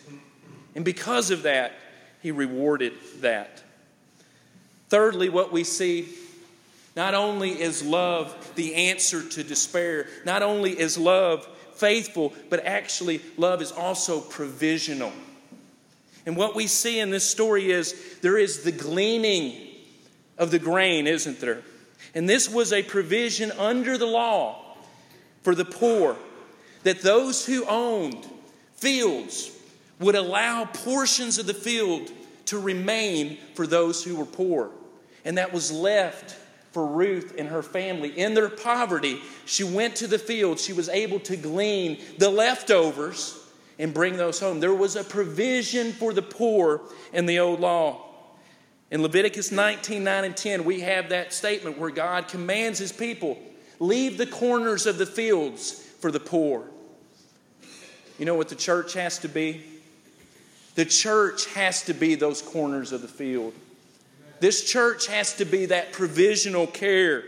And 0.75 0.83
because 0.83 1.31
of 1.31 1.43
that, 1.43 1.71
he 2.21 2.31
rewarded 2.31 2.93
that. 3.21 3.63
Thirdly, 4.89 5.29
what 5.29 5.53
we 5.53 5.63
see 5.63 6.09
not 6.95 7.13
only 7.13 7.51
is 7.51 7.83
love 7.83 8.53
the 8.55 8.75
answer 8.75 9.27
to 9.27 9.43
despair, 9.43 10.07
not 10.25 10.43
only 10.43 10.77
is 10.77 10.97
love 10.97 11.47
faithful, 11.75 12.33
but 12.49 12.65
actually, 12.65 13.21
love 13.37 13.61
is 13.61 13.71
also 13.71 14.19
provisional. 14.19 15.13
And 16.25 16.35
what 16.35 16.55
we 16.55 16.67
see 16.67 16.99
in 16.99 17.09
this 17.09 17.27
story 17.27 17.71
is 17.71 18.17
there 18.21 18.37
is 18.37 18.63
the 18.63 18.71
gleaning 18.71 19.67
of 20.37 20.51
the 20.51 20.59
grain, 20.59 21.07
isn't 21.07 21.39
there? 21.39 21.61
And 22.13 22.27
this 22.27 22.49
was 22.49 22.73
a 22.73 22.83
provision 22.83 23.51
under 23.53 23.97
the 23.97 24.05
law 24.05 24.75
for 25.43 25.55
the 25.55 25.65
poor 25.65 26.17
that 26.83 27.01
those 27.01 27.45
who 27.45 27.65
owned 27.65 28.25
fields 28.75 29.51
would 29.99 30.15
allow 30.15 30.65
portions 30.65 31.37
of 31.37 31.45
the 31.45 31.53
field 31.53 32.11
to 32.45 32.57
remain 32.57 33.37
for 33.53 33.67
those 33.67 34.03
who 34.03 34.15
were 34.15 34.25
poor. 34.25 34.71
And 35.25 35.37
that 35.37 35.53
was 35.53 35.71
left 35.71 36.35
for 36.71 36.85
Ruth 36.85 37.35
and 37.37 37.47
her 37.49 37.63
family. 37.63 38.09
In 38.09 38.33
their 38.33 38.49
poverty, 38.49 39.21
she 39.45 39.63
went 39.63 39.95
to 39.97 40.07
the 40.07 40.19
field. 40.19 40.59
She 40.59 40.73
was 40.73 40.89
able 40.89 41.19
to 41.21 41.35
glean 41.35 41.99
the 42.17 42.29
leftovers 42.29 43.37
and 43.79 43.93
bring 43.93 44.17
those 44.17 44.39
home. 44.39 44.59
There 44.59 44.73
was 44.73 44.95
a 44.95 45.03
provision 45.03 45.91
for 45.93 46.13
the 46.13 46.21
poor 46.21 46.81
in 47.13 47.25
the 47.25 47.39
old 47.39 47.59
law. 47.59 48.05
In 48.91 49.01
Leviticus 49.01 49.51
19 49.51 50.03
9 50.03 50.23
and 50.23 50.35
10, 50.35 50.65
we 50.65 50.81
have 50.81 51.09
that 51.09 51.33
statement 51.33 51.77
where 51.77 51.91
God 51.91 52.27
commands 52.27 52.79
his 52.79 52.91
people 52.91 53.37
leave 53.79 54.17
the 54.17 54.27
corners 54.27 54.85
of 54.85 54.97
the 54.97 55.05
fields 55.05 55.71
for 55.71 56.11
the 56.11 56.19
poor. 56.19 56.65
You 58.17 58.25
know 58.25 58.35
what 58.35 58.49
the 58.49 58.55
church 58.55 58.93
has 58.93 59.19
to 59.19 59.29
be? 59.29 59.63
The 60.75 60.85
church 60.85 61.45
has 61.53 61.83
to 61.83 61.93
be 61.93 62.15
those 62.15 62.41
corners 62.41 62.91
of 62.91 63.01
the 63.01 63.07
field. 63.07 63.53
This 64.39 64.63
church 64.63 65.07
has 65.07 65.33
to 65.35 65.45
be 65.45 65.67
that 65.67 65.91
provisional 65.91 66.67
care 66.67 67.23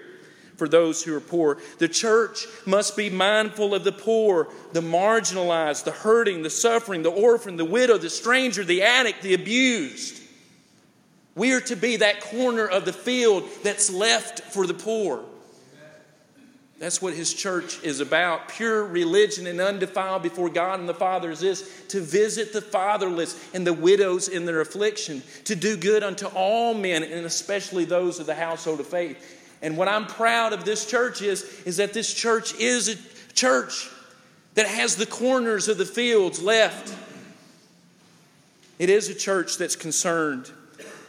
for 0.55 0.69
those 0.69 1.03
who 1.03 1.15
are 1.15 1.21
poor. 1.21 1.57
The 1.79 1.87
church 1.87 2.45
must 2.67 2.95
be 2.95 3.09
mindful 3.09 3.73
of 3.73 3.83
the 3.83 3.91
poor, 3.91 4.47
the 4.73 4.81
marginalized, 4.81 5.85
the 5.85 5.91
hurting, 5.91 6.43
the 6.43 6.49
suffering, 6.49 7.01
the 7.01 7.09
orphan, 7.09 7.57
the 7.57 7.65
widow, 7.65 7.97
the 7.97 8.11
stranger, 8.11 8.63
the 8.63 8.83
addict, 8.83 9.23
the 9.23 9.33
abused. 9.33 10.21
We 11.35 11.53
are 11.53 11.61
to 11.61 11.75
be 11.75 11.97
that 11.97 12.21
corner 12.21 12.67
of 12.67 12.85
the 12.85 12.93
field 12.93 13.43
that's 13.63 13.89
left 13.89 14.41
for 14.41 14.67
the 14.67 14.73
poor. 14.73 15.25
That's 16.81 16.99
what 16.99 17.13
his 17.13 17.31
church 17.31 17.79
is 17.83 17.99
about. 17.99 18.47
Pure 18.47 18.85
religion 18.85 19.45
and 19.45 19.61
undefiled 19.61 20.23
before 20.23 20.49
God 20.49 20.79
and 20.79 20.89
the 20.89 20.95
Father 20.95 21.29
is 21.29 21.39
this 21.39 21.83
to 21.89 22.01
visit 22.01 22.53
the 22.53 22.61
fatherless 22.61 23.39
and 23.53 23.67
the 23.67 23.71
widows 23.71 24.27
in 24.27 24.47
their 24.47 24.61
affliction, 24.61 25.21
to 25.43 25.55
do 25.55 25.77
good 25.77 26.01
unto 26.01 26.25
all 26.25 26.73
men, 26.73 27.03
and 27.03 27.23
especially 27.23 27.85
those 27.85 28.19
of 28.19 28.25
the 28.25 28.33
household 28.33 28.79
of 28.79 28.87
faith. 28.87 29.59
And 29.61 29.77
what 29.77 29.89
I'm 29.89 30.07
proud 30.07 30.53
of 30.53 30.65
this 30.65 30.87
church 30.87 31.21
is, 31.21 31.43
is 31.67 31.77
that 31.77 31.93
this 31.93 32.11
church 32.11 32.55
is 32.55 32.89
a 32.89 33.33
church 33.33 33.87
that 34.55 34.65
has 34.65 34.95
the 34.95 35.05
corners 35.05 35.67
of 35.67 35.77
the 35.77 35.85
fields 35.85 36.41
left. 36.41 36.97
It 38.79 38.89
is 38.89 39.07
a 39.07 39.13
church 39.13 39.59
that's 39.59 39.75
concerned 39.75 40.47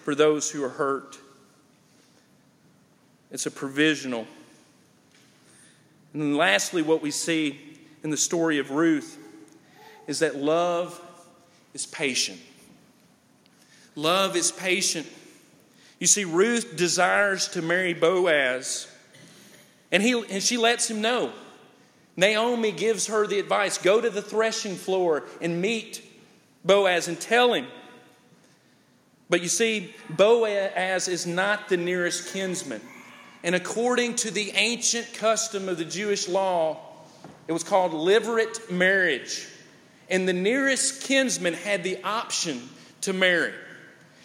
for 0.04 0.14
those 0.14 0.50
who 0.50 0.62
are 0.64 0.68
hurt. 0.68 1.16
It's 3.30 3.46
a 3.46 3.50
provisional. 3.50 4.26
And 6.12 6.22
then 6.22 6.36
lastly, 6.36 6.82
what 6.82 7.02
we 7.02 7.10
see 7.10 7.58
in 8.02 8.10
the 8.10 8.16
story 8.16 8.58
of 8.58 8.70
Ruth 8.70 9.18
is 10.06 10.18
that 10.18 10.36
love 10.36 11.00
is 11.74 11.86
patient. 11.86 12.40
Love 13.94 14.36
is 14.36 14.52
patient. 14.52 15.06
You 15.98 16.06
see, 16.06 16.24
Ruth 16.24 16.76
desires 16.76 17.48
to 17.48 17.62
marry 17.62 17.94
Boaz, 17.94 18.88
and, 19.90 20.02
he, 20.02 20.12
and 20.30 20.42
she 20.42 20.56
lets 20.56 20.90
him 20.90 21.00
know. 21.00 21.32
Naomi 22.16 22.72
gives 22.72 23.06
her 23.06 23.26
the 23.26 23.38
advice 23.38 23.78
go 23.78 24.00
to 24.00 24.10
the 24.10 24.22
threshing 24.22 24.74
floor 24.74 25.24
and 25.40 25.62
meet 25.62 26.02
Boaz 26.64 27.08
and 27.08 27.20
tell 27.20 27.52
him 27.52 27.66
but 29.32 29.40
you 29.40 29.48
see, 29.48 29.94
Boaz 30.10 31.08
is 31.08 31.26
not 31.26 31.70
the 31.70 31.78
nearest 31.78 32.34
kinsman. 32.34 32.82
And 33.44 33.54
according 33.54 34.16
to 34.16 34.30
the 34.30 34.52
ancient 34.52 35.12
custom 35.14 35.68
of 35.68 35.78
the 35.78 35.84
Jewish 35.84 36.28
law, 36.28 36.78
it 37.48 37.52
was 37.52 37.64
called 37.64 37.92
levirate 37.92 38.70
marriage. 38.70 39.48
And 40.08 40.28
the 40.28 40.32
nearest 40.32 41.02
kinsman 41.02 41.54
had 41.54 41.82
the 41.82 42.02
option 42.04 42.68
to 43.02 43.12
marry. 43.12 43.52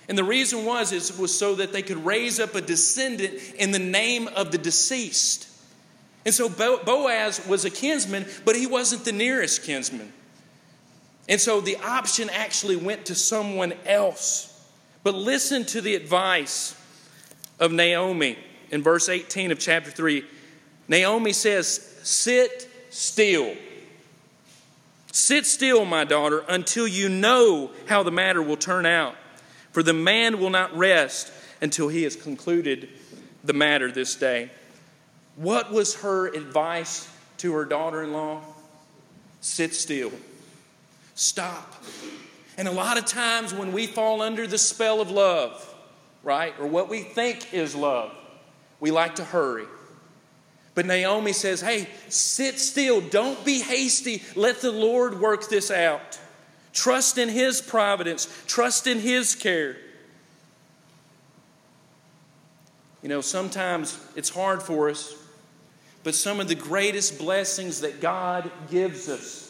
And 0.08 0.18
the 0.18 0.24
reason 0.24 0.66
was 0.66 0.92
is 0.92 1.18
was 1.18 1.38
so 1.38 1.56
that 1.56 1.74
they 1.74 1.82
could 1.82 2.06
raise 2.06 2.40
up 2.40 2.56
a 2.56 2.62
descendant 2.62 3.34
in 3.58 3.72
the 3.72 3.80
name 3.80 4.28
of 4.30 4.52
the 4.52 4.58
deceased. 4.58 5.50
And 6.26 6.34
so 6.34 6.50
Boaz 6.50 7.46
was 7.48 7.66
a 7.66 7.70
kinsman, 7.70 8.26
but 8.46 8.56
he 8.56 8.68
wasn't 8.68 9.06
the 9.06 9.12
nearest 9.12 9.64
kinsman. 9.64 10.12
And 11.30 11.42
so 11.42 11.60
the 11.60 11.78
option 11.78 12.30
actually 12.30 12.76
went 12.76 13.06
to 13.08 13.16
someone 13.16 13.74
else. 13.86 14.54
But 15.04 15.16
listen 15.16 15.66
to 15.66 15.82
the 15.82 15.96
advice 15.96 16.76
of 17.60 17.72
Naomi 17.72 18.38
in 18.72 18.84
verse 18.84 19.10
18 19.10 19.52
of 19.52 19.60
chapter 19.60 19.92
3. 19.92 20.24
Naomi 20.88 21.34
says, 21.34 22.00
Sit 22.04 22.70
still. 22.90 23.56
Sit 25.12 25.46
still, 25.46 25.86
my 25.86 26.04
daughter, 26.04 26.44
until 26.48 26.88
you 26.88 27.10
know 27.10 27.72
how 27.88 28.04
the 28.04 28.12
matter 28.12 28.42
will 28.42 28.58
turn 28.58 28.86
out. 28.86 29.16
For 29.72 29.84
the 29.84 29.94
man 29.94 30.40
will 30.40 30.50
not 30.50 30.76
rest 30.78 31.32
until 31.62 31.88
he 31.88 32.04
has 32.04 32.16
concluded 32.16 32.90
the 33.44 33.54
matter 33.54 33.92
this 33.92 34.16
day. 34.16 34.50
What 35.36 35.72
was 35.72 36.02
her 36.02 36.28
advice 36.28 37.10
to 37.38 37.54
her 37.54 37.66
daughter 37.66 38.04
in 38.04 38.12
law? 38.12 38.42
Sit 39.42 39.74
still. 39.76 40.12
Stop. 41.16 41.84
And 42.58 42.68
a 42.68 42.72
lot 42.72 42.98
of 42.98 43.06
times 43.06 43.54
when 43.54 43.72
we 43.72 43.86
fall 43.86 44.22
under 44.22 44.48
the 44.48 44.58
spell 44.58 45.00
of 45.00 45.12
love, 45.12 45.76
right, 46.24 46.54
or 46.60 46.68
what 46.68 46.90
we 46.90 47.04
think 47.04 47.54
is 47.54 47.76
love, 47.76 48.12
we 48.80 48.92
like 48.92 49.16
to 49.16 49.24
hurry. 49.24 49.66
But 50.76 50.86
Naomi 50.86 51.34
says, 51.34 51.62
hey, 51.62 51.88
sit 52.10 52.60
still. 52.60 53.02
Don't 53.02 53.44
be 53.44 53.62
hasty. 53.62 54.22
Let 54.36 54.62
the 54.62 54.72
Lord 54.72 55.20
work 55.20 55.50
this 55.50 55.72
out. 55.72 56.20
Trust 56.74 57.18
in 57.18 57.30
His 57.30 57.62
providence, 57.62 58.28
trust 58.46 58.86
in 58.86 59.00
His 59.00 59.34
care. 59.34 59.78
You 63.02 63.10
know, 63.10 63.22
sometimes 63.22 64.00
it's 64.16 64.30
hard 64.30 64.62
for 64.62 64.90
us, 64.90 65.16
but 66.04 66.14
some 66.14 66.40
of 66.40 66.48
the 66.48 66.56
greatest 66.56 67.18
blessings 67.18 67.82
that 67.82 68.00
God 68.02 68.52
gives 68.70 69.10
us 69.10 69.48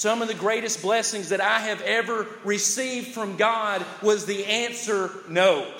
some 0.00 0.22
of 0.22 0.28
the 0.28 0.34
greatest 0.34 0.80
blessings 0.80 1.28
that 1.28 1.42
I 1.42 1.60
have 1.60 1.82
ever 1.82 2.26
received 2.42 3.08
from 3.08 3.36
God 3.36 3.84
was 4.00 4.24
the 4.24 4.46
answer 4.46 5.10
no. 5.28 5.70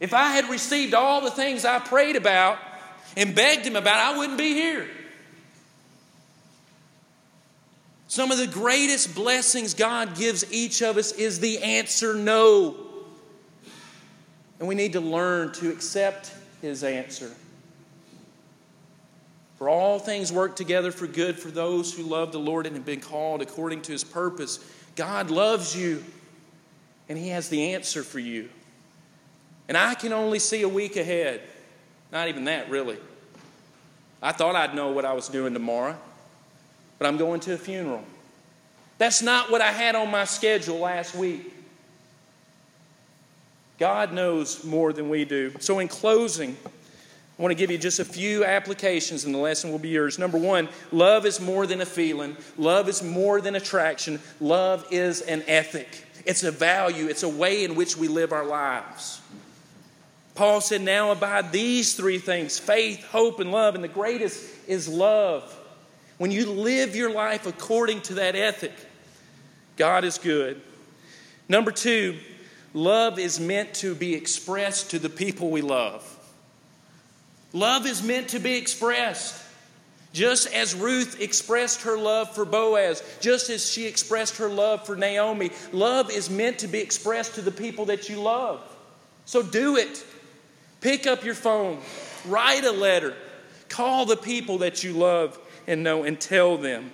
If 0.00 0.14
I 0.14 0.28
had 0.30 0.48
received 0.48 0.94
all 0.94 1.20
the 1.20 1.30
things 1.30 1.64
I 1.64 1.78
prayed 1.78 2.16
about 2.16 2.58
and 3.16 3.34
begged 3.34 3.66
Him 3.66 3.76
about, 3.76 3.98
I 3.98 4.18
wouldn't 4.18 4.38
be 4.38 4.54
here. 4.54 4.88
Some 8.08 8.32
of 8.32 8.38
the 8.38 8.46
greatest 8.46 9.14
blessings 9.14 9.74
God 9.74 10.16
gives 10.16 10.50
each 10.52 10.82
of 10.82 10.96
us 10.96 11.12
is 11.12 11.38
the 11.38 11.62
answer 11.62 12.14
no. 12.14 12.74
And 14.58 14.66
we 14.66 14.74
need 14.74 14.94
to 14.94 15.00
learn 15.00 15.52
to 15.54 15.70
accept 15.70 16.34
His 16.60 16.82
answer. 16.82 17.30
For 19.60 19.68
all 19.68 19.98
things 19.98 20.32
work 20.32 20.56
together 20.56 20.90
for 20.90 21.06
good 21.06 21.38
for 21.38 21.50
those 21.50 21.92
who 21.92 22.02
love 22.02 22.32
the 22.32 22.40
Lord 22.40 22.66
and 22.66 22.74
have 22.74 22.86
been 22.86 23.00
called 23.00 23.42
according 23.42 23.82
to 23.82 23.92
his 23.92 24.02
purpose. 24.02 24.58
God 24.96 25.30
loves 25.30 25.76
you, 25.76 26.02
and 27.10 27.18
he 27.18 27.28
has 27.28 27.50
the 27.50 27.74
answer 27.74 28.02
for 28.02 28.18
you. 28.18 28.48
And 29.70 29.78
I 29.78 29.94
can 29.94 30.12
only 30.12 30.40
see 30.40 30.62
a 30.62 30.68
week 30.68 30.96
ahead. 30.96 31.42
Not 32.10 32.26
even 32.26 32.46
that, 32.46 32.68
really. 32.70 32.98
I 34.20 34.32
thought 34.32 34.56
I'd 34.56 34.74
know 34.74 34.90
what 34.90 35.04
I 35.04 35.12
was 35.12 35.28
doing 35.28 35.54
tomorrow, 35.54 35.96
but 36.98 37.06
I'm 37.06 37.16
going 37.16 37.38
to 37.42 37.54
a 37.54 37.56
funeral. 37.56 38.02
That's 38.98 39.22
not 39.22 39.48
what 39.48 39.60
I 39.60 39.70
had 39.70 39.94
on 39.94 40.10
my 40.10 40.24
schedule 40.24 40.80
last 40.80 41.14
week. 41.14 41.54
God 43.78 44.12
knows 44.12 44.64
more 44.64 44.92
than 44.92 45.08
we 45.08 45.24
do. 45.24 45.52
So, 45.60 45.78
in 45.78 45.86
closing, 45.86 46.56
I 47.38 47.42
want 47.42 47.52
to 47.52 47.54
give 47.56 47.70
you 47.70 47.78
just 47.78 48.00
a 48.00 48.04
few 48.04 48.44
applications, 48.44 49.24
and 49.24 49.32
the 49.32 49.38
lesson 49.38 49.70
will 49.70 49.78
be 49.78 49.90
yours. 49.90 50.18
Number 50.18 50.36
one, 50.36 50.68
love 50.90 51.24
is 51.24 51.40
more 51.40 51.64
than 51.68 51.80
a 51.80 51.86
feeling, 51.86 52.36
love 52.58 52.88
is 52.88 53.04
more 53.04 53.40
than 53.40 53.54
attraction, 53.54 54.18
love 54.40 54.84
is 54.90 55.20
an 55.20 55.44
ethic. 55.46 56.06
it's 56.26 56.42
a 56.42 56.50
value, 56.50 57.06
it's 57.06 57.22
a 57.22 57.28
way 57.28 57.62
in 57.62 57.76
which 57.76 57.96
we 57.96 58.08
live 58.08 58.32
our 58.32 58.44
lives. 58.44 59.20
Paul 60.40 60.62
said, 60.62 60.80
Now 60.80 61.10
abide 61.10 61.52
these 61.52 61.92
three 61.92 62.16
things 62.16 62.58
faith, 62.58 63.04
hope, 63.04 63.40
and 63.40 63.52
love. 63.52 63.74
And 63.74 63.84
the 63.84 63.88
greatest 63.88 64.42
is 64.66 64.88
love. 64.88 65.54
When 66.16 66.30
you 66.30 66.46
live 66.46 66.96
your 66.96 67.12
life 67.12 67.46
according 67.46 68.00
to 68.04 68.14
that 68.14 68.34
ethic, 68.34 68.72
God 69.76 70.02
is 70.02 70.16
good. 70.16 70.58
Number 71.46 71.70
two, 71.70 72.16
love 72.72 73.18
is 73.18 73.38
meant 73.38 73.74
to 73.74 73.94
be 73.94 74.14
expressed 74.14 74.92
to 74.92 74.98
the 74.98 75.10
people 75.10 75.50
we 75.50 75.60
love. 75.60 76.02
Love 77.52 77.84
is 77.84 78.02
meant 78.02 78.28
to 78.28 78.38
be 78.38 78.54
expressed. 78.54 79.38
Just 80.14 80.50
as 80.54 80.74
Ruth 80.74 81.20
expressed 81.20 81.82
her 81.82 81.98
love 81.98 82.34
for 82.34 82.46
Boaz, 82.46 83.02
just 83.20 83.50
as 83.50 83.70
she 83.70 83.84
expressed 83.84 84.38
her 84.38 84.48
love 84.48 84.86
for 84.86 84.96
Naomi, 84.96 85.50
love 85.70 86.10
is 86.10 86.30
meant 86.30 86.60
to 86.60 86.66
be 86.66 86.78
expressed 86.78 87.34
to 87.34 87.42
the 87.42 87.52
people 87.52 87.84
that 87.84 88.08
you 88.08 88.22
love. 88.22 88.62
So 89.26 89.42
do 89.42 89.76
it. 89.76 90.02
Pick 90.80 91.06
up 91.06 91.24
your 91.24 91.34
phone, 91.34 91.78
write 92.26 92.64
a 92.64 92.72
letter, 92.72 93.14
call 93.68 94.06
the 94.06 94.16
people 94.16 94.58
that 94.58 94.82
you 94.82 94.94
love 94.94 95.38
and 95.66 95.82
know, 95.82 96.04
and 96.04 96.20
tell 96.20 96.56
them. 96.56 96.90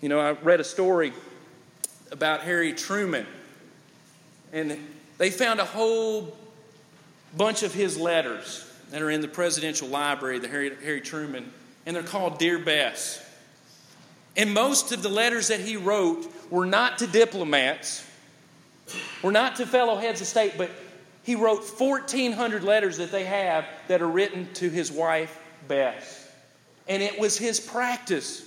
You 0.00 0.08
know, 0.08 0.18
I 0.18 0.32
read 0.32 0.60
a 0.60 0.64
story 0.64 1.12
about 2.10 2.40
Harry 2.40 2.72
Truman, 2.72 3.26
and 4.52 4.76
they 5.18 5.30
found 5.30 5.60
a 5.60 5.64
whole 5.64 6.36
bunch 7.36 7.62
of 7.62 7.72
his 7.72 7.96
letters 7.96 8.66
that 8.90 9.02
are 9.02 9.10
in 9.10 9.20
the 9.20 9.28
presidential 9.28 9.86
library, 9.88 10.38
the 10.38 10.48
Harry, 10.48 10.74
Harry 10.82 11.00
Truman, 11.00 11.52
and 11.86 11.94
they're 11.94 12.02
called 12.02 12.38
Dear 12.38 12.58
Bess. 12.58 13.24
And 14.36 14.52
most 14.52 14.90
of 14.90 15.02
the 15.02 15.08
letters 15.08 15.48
that 15.48 15.60
he 15.60 15.76
wrote 15.76 16.26
were 16.50 16.66
not 16.66 16.98
to 16.98 17.06
diplomats, 17.06 18.04
were 19.22 19.32
not 19.32 19.56
to 19.56 19.66
fellow 19.66 19.96
heads 19.96 20.20
of 20.20 20.26
state, 20.26 20.54
but 20.58 20.70
he 21.30 21.36
wrote 21.36 21.62
1,400 21.62 22.64
letters 22.64 22.96
that 22.96 23.12
they 23.12 23.22
have 23.22 23.64
that 23.86 24.02
are 24.02 24.08
written 24.08 24.52
to 24.54 24.68
his 24.68 24.90
wife, 24.90 25.40
Bess. 25.68 26.28
And 26.88 27.04
it 27.04 27.20
was 27.20 27.38
his 27.38 27.60
practice 27.60 28.44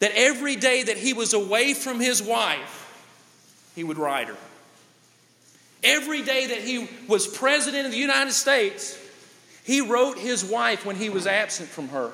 that 0.00 0.12
every 0.14 0.56
day 0.56 0.82
that 0.82 0.98
he 0.98 1.14
was 1.14 1.32
away 1.32 1.72
from 1.72 2.00
his 2.00 2.22
wife, 2.22 3.72
he 3.74 3.82
would 3.82 3.96
write 3.96 4.28
her. 4.28 4.36
Every 5.82 6.20
day 6.20 6.48
that 6.48 6.58
he 6.58 6.86
was 7.08 7.26
president 7.26 7.86
of 7.86 7.92
the 7.92 7.98
United 7.98 8.32
States, 8.32 8.98
he 9.64 9.80
wrote 9.80 10.18
his 10.18 10.44
wife 10.44 10.84
when 10.84 10.96
he 10.96 11.08
was 11.08 11.26
absent 11.26 11.70
from 11.70 11.88
her. 11.88 12.12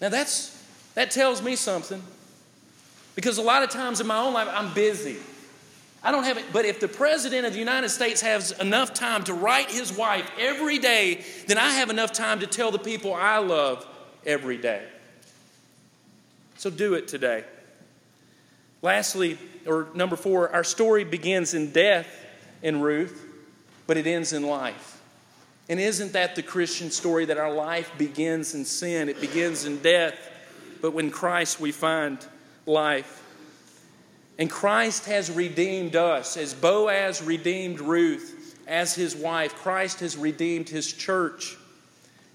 Now 0.00 0.08
that's 0.08 0.58
that 0.94 1.10
tells 1.10 1.42
me 1.42 1.54
something. 1.54 2.02
Because 3.14 3.36
a 3.36 3.42
lot 3.42 3.62
of 3.62 3.68
times 3.68 4.00
in 4.00 4.06
my 4.06 4.16
own 4.16 4.32
life 4.32 4.48
I'm 4.50 4.72
busy. 4.72 5.18
I 6.04 6.10
don't 6.10 6.24
have 6.24 6.36
it, 6.36 6.46
but 6.52 6.64
if 6.64 6.80
the 6.80 6.88
president 6.88 7.46
of 7.46 7.52
the 7.52 7.60
United 7.60 7.88
States 7.90 8.20
has 8.22 8.50
enough 8.52 8.92
time 8.92 9.22
to 9.24 9.34
write 9.34 9.70
his 9.70 9.96
wife 9.96 10.28
every 10.38 10.78
day, 10.78 11.24
then 11.46 11.58
I 11.58 11.70
have 11.74 11.90
enough 11.90 12.12
time 12.12 12.40
to 12.40 12.46
tell 12.46 12.72
the 12.72 12.78
people 12.78 13.14
I 13.14 13.38
love 13.38 13.86
every 14.26 14.56
day. 14.56 14.84
So 16.56 16.70
do 16.70 16.94
it 16.94 17.06
today. 17.06 17.44
Lastly, 18.82 19.38
or 19.64 19.86
number 19.94 20.16
four, 20.16 20.50
our 20.50 20.64
story 20.64 21.04
begins 21.04 21.54
in 21.54 21.70
death 21.70 22.08
in 22.62 22.80
Ruth, 22.80 23.24
but 23.86 23.96
it 23.96 24.08
ends 24.08 24.32
in 24.32 24.42
life. 24.42 25.00
And 25.68 25.78
isn't 25.78 26.12
that 26.14 26.34
the 26.34 26.42
Christian 26.42 26.90
story 26.90 27.26
that 27.26 27.38
our 27.38 27.52
life 27.52 27.90
begins 27.96 28.54
in 28.54 28.64
sin? 28.64 29.08
It 29.08 29.20
begins 29.20 29.64
in 29.64 29.78
death, 29.78 30.18
but 30.80 30.92
when 30.92 31.10
Christ 31.10 31.60
we 31.60 31.70
find 31.70 32.18
life. 32.66 33.21
And 34.38 34.50
Christ 34.50 35.06
has 35.06 35.30
redeemed 35.30 35.96
us. 35.96 36.36
As 36.36 36.54
Boaz 36.54 37.22
redeemed 37.22 37.80
Ruth 37.80 38.56
as 38.66 38.94
his 38.94 39.14
wife, 39.14 39.54
Christ 39.56 40.00
has 40.00 40.16
redeemed 40.16 40.68
his 40.68 40.92
church 40.92 41.56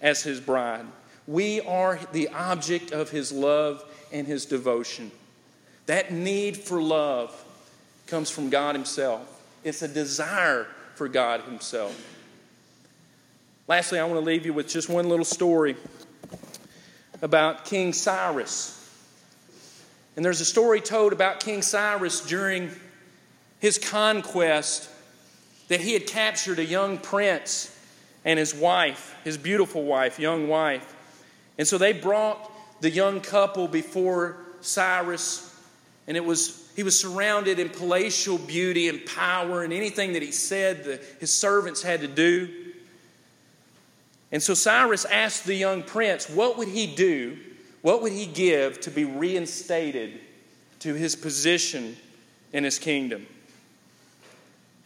as 0.01 0.21
his 0.21 0.39
bride. 0.39 0.85
We 1.25 1.61
are 1.61 1.99
the 2.11 2.29
object 2.29 2.91
of 2.91 3.09
his 3.09 3.31
love 3.31 3.83
and 4.11 4.27
his 4.27 4.45
devotion. 4.45 5.11
That 5.87 6.11
need 6.11 6.57
for 6.57 6.81
love 6.81 7.33
comes 8.07 8.29
from 8.29 8.49
God 8.49 8.75
Himself. 8.75 9.41
It's 9.63 9.81
a 9.81 9.87
desire 9.87 10.67
for 10.95 11.07
God 11.07 11.41
Himself. 11.41 11.95
Lastly, 13.67 13.99
I 13.99 14.03
want 14.05 14.15
to 14.15 14.25
leave 14.25 14.45
you 14.45 14.53
with 14.53 14.67
just 14.67 14.89
one 14.89 15.09
little 15.09 15.25
story 15.25 15.75
about 17.21 17.65
King 17.65 17.93
Cyrus. 17.93 18.73
And 20.17 20.25
there's 20.25 20.41
a 20.41 20.45
story 20.45 20.81
told 20.81 21.13
about 21.13 21.39
King 21.39 21.61
Cyrus 21.61 22.19
during 22.19 22.71
his 23.59 23.77
conquest 23.77 24.89
that 25.69 25.79
he 25.79 25.93
had 25.93 26.07
captured 26.07 26.59
a 26.59 26.65
young 26.65 26.97
prince 26.97 27.73
and 28.25 28.37
his 28.37 28.53
wife, 28.53 29.15
his 29.23 29.37
beautiful 29.37 29.83
wife, 29.83 30.19
young 30.19 30.49
wife. 30.49 30.95
And 31.57 31.65
so 31.65 31.77
they 31.77 31.93
brought 31.93 32.51
the 32.81 32.89
young 32.89 33.21
couple 33.21 33.69
before 33.69 34.37
Cyrus 34.59 35.47
and 36.07 36.17
it 36.17 36.25
was 36.25 36.71
he 36.75 36.83
was 36.83 36.99
surrounded 36.99 37.57
in 37.57 37.69
palatial 37.69 38.37
beauty 38.37 38.87
and 38.87 39.03
power, 39.03 39.63
and 39.63 39.73
anything 39.73 40.13
that 40.13 40.21
he 40.21 40.31
said, 40.31 40.83
the, 40.83 41.01
his 41.19 41.35
servants 41.35 41.81
had 41.81 42.01
to 42.01 42.07
do. 42.07 42.53
And 44.31 44.43
so 44.43 44.53
Cyrus 44.53 45.03
asked 45.05 45.45
the 45.45 45.55
young 45.55 45.81
prince, 45.81 46.29
what 46.29 46.55
would 46.59 46.67
he 46.67 46.85
do? 46.85 47.39
What 47.87 48.01
would 48.01 48.11
he 48.11 48.25
give 48.25 48.81
to 48.81 48.91
be 48.91 49.05
reinstated 49.05 50.19
to 50.79 50.93
his 50.93 51.15
position 51.15 51.95
in 52.51 52.65
his 52.65 52.79
kingdom? 52.79 53.25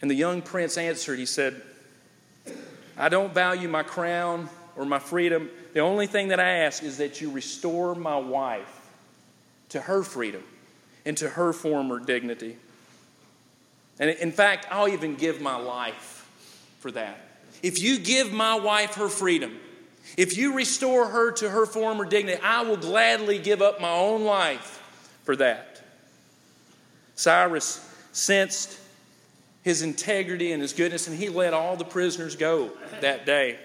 And 0.00 0.08
the 0.08 0.14
young 0.14 0.40
prince 0.40 0.78
answered, 0.78 1.18
he 1.18 1.26
said, 1.26 1.60
I 2.96 3.08
don't 3.08 3.34
value 3.34 3.68
my 3.68 3.82
crown 3.82 4.48
or 4.76 4.84
my 4.84 5.00
freedom. 5.00 5.50
The 5.72 5.80
only 5.80 6.06
thing 6.06 6.28
that 6.28 6.38
I 6.38 6.48
ask 6.58 6.84
is 6.84 6.98
that 6.98 7.20
you 7.20 7.32
restore 7.32 7.96
my 7.96 8.16
wife 8.16 8.88
to 9.70 9.80
her 9.80 10.04
freedom 10.04 10.44
and 11.04 11.16
to 11.16 11.28
her 11.28 11.52
former 11.52 11.98
dignity. 11.98 12.56
And 13.98 14.10
in 14.10 14.30
fact, 14.30 14.68
I'll 14.70 14.86
even 14.86 15.16
give 15.16 15.40
my 15.40 15.56
life 15.56 16.30
for 16.78 16.92
that. 16.92 17.18
If 17.64 17.82
you 17.82 17.98
give 17.98 18.32
my 18.32 18.54
wife 18.54 18.94
her 18.94 19.08
freedom, 19.08 19.58
if 20.16 20.36
you 20.36 20.54
restore 20.54 21.08
her 21.08 21.32
to 21.32 21.48
her 21.48 21.66
former 21.66 22.04
dignity, 22.04 22.40
I 22.42 22.62
will 22.62 22.76
gladly 22.76 23.38
give 23.38 23.62
up 23.62 23.80
my 23.80 23.90
own 23.90 24.24
life 24.24 24.82
for 25.24 25.36
that. 25.36 25.82
Cyrus 27.14 27.88
sensed 28.12 28.78
his 29.62 29.82
integrity 29.82 30.52
and 30.52 30.60
his 30.60 30.72
goodness, 30.72 31.06
and 31.06 31.16
he 31.16 31.28
let 31.28 31.54
all 31.54 31.76
the 31.76 31.84
prisoners 31.84 32.36
go 32.36 32.70
that 33.00 33.24
day. 33.24 33.58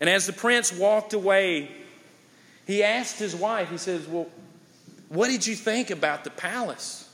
And 0.00 0.08
as 0.08 0.26
the 0.26 0.32
prince 0.32 0.72
walked 0.72 1.12
away, 1.12 1.70
he 2.66 2.82
asked 2.82 3.18
his 3.18 3.34
wife, 3.34 3.70
he 3.70 3.78
says, 3.78 4.06
Well, 4.06 4.28
what 5.08 5.28
did 5.28 5.46
you 5.46 5.54
think 5.54 5.90
about 5.90 6.24
the 6.24 6.30
palace? 6.30 7.08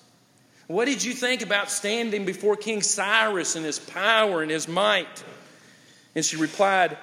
What 0.68 0.84
did 0.84 1.02
you 1.02 1.14
think 1.14 1.40
about 1.40 1.70
standing 1.70 2.26
before 2.26 2.54
King 2.54 2.82
Cyrus 2.82 3.56
and 3.56 3.64
his 3.64 3.78
power 3.78 4.42
and 4.42 4.50
his 4.50 4.68
might? 4.68 5.24
And 6.14 6.22
she 6.22 6.36
replied, 6.36 6.98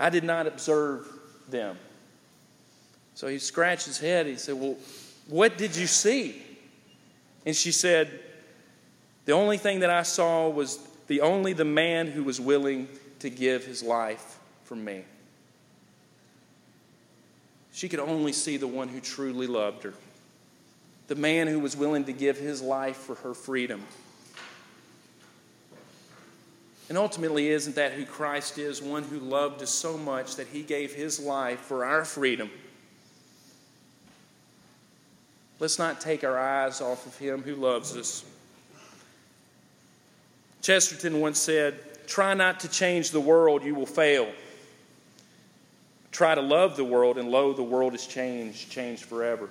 I 0.00 0.10
did 0.10 0.24
not 0.24 0.48
observe 0.48 1.06
them. 1.48 1.78
So 3.14 3.28
he 3.28 3.38
scratched 3.38 3.86
his 3.86 3.98
head. 3.98 4.26
He 4.26 4.36
said, 4.36 4.56
Well, 4.56 4.76
what 5.28 5.56
did 5.56 5.76
you 5.76 5.86
see? 5.86 6.42
And 7.46 7.54
she 7.54 7.70
said, 7.70 8.10
The 9.26 9.32
only 9.32 9.58
thing 9.58 9.80
that 9.80 9.90
I 9.90 10.02
saw 10.02 10.48
was 10.48 10.78
the 11.06 11.20
only 11.20 11.52
the 11.52 11.64
man 11.64 12.08
who 12.08 12.24
was 12.24 12.40
willing 12.40 12.88
to 13.20 13.30
give 13.30 13.64
his 13.64 13.82
life 13.82 14.38
for 14.64 14.74
me. 14.74 15.04
She 17.72 17.88
could 17.88 18.00
only 18.00 18.32
see 18.32 18.56
the 18.56 18.66
one 18.66 18.88
who 18.88 19.00
truly 19.00 19.46
loved 19.46 19.84
her 19.84 19.94
the 21.10 21.16
man 21.16 21.48
who 21.48 21.58
was 21.58 21.76
willing 21.76 22.04
to 22.04 22.12
give 22.12 22.38
his 22.38 22.62
life 22.62 22.96
for 22.96 23.16
her 23.16 23.34
freedom. 23.34 23.82
And 26.90 26.98
ultimately, 26.98 27.50
isn't 27.50 27.76
that 27.76 27.92
who 27.92 28.04
Christ 28.04 28.58
is? 28.58 28.82
One 28.82 29.04
who 29.04 29.20
loved 29.20 29.62
us 29.62 29.70
so 29.70 29.96
much 29.96 30.34
that 30.34 30.48
he 30.48 30.64
gave 30.64 30.92
his 30.92 31.20
life 31.20 31.60
for 31.60 31.84
our 31.84 32.04
freedom. 32.04 32.50
Let's 35.60 35.78
not 35.78 36.00
take 36.00 36.24
our 36.24 36.36
eyes 36.36 36.80
off 36.80 37.06
of 37.06 37.16
him 37.16 37.42
who 37.42 37.54
loves 37.54 37.96
us. 37.96 38.24
Chesterton 40.62 41.20
once 41.20 41.38
said, 41.38 41.78
Try 42.08 42.34
not 42.34 42.58
to 42.60 42.68
change 42.68 43.12
the 43.12 43.20
world, 43.20 43.62
you 43.62 43.76
will 43.76 43.86
fail. 43.86 44.28
Try 46.10 46.34
to 46.34 46.40
love 46.40 46.76
the 46.76 46.84
world, 46.84 47.18
and 47.18 47.30
lo, 47.30 47.52
the 47.52 47.62
world 47.62 47.94
is 47.94 48.04
changed, 48.04 48.68
changed 48.68 49.04
forever. 49.04 49.48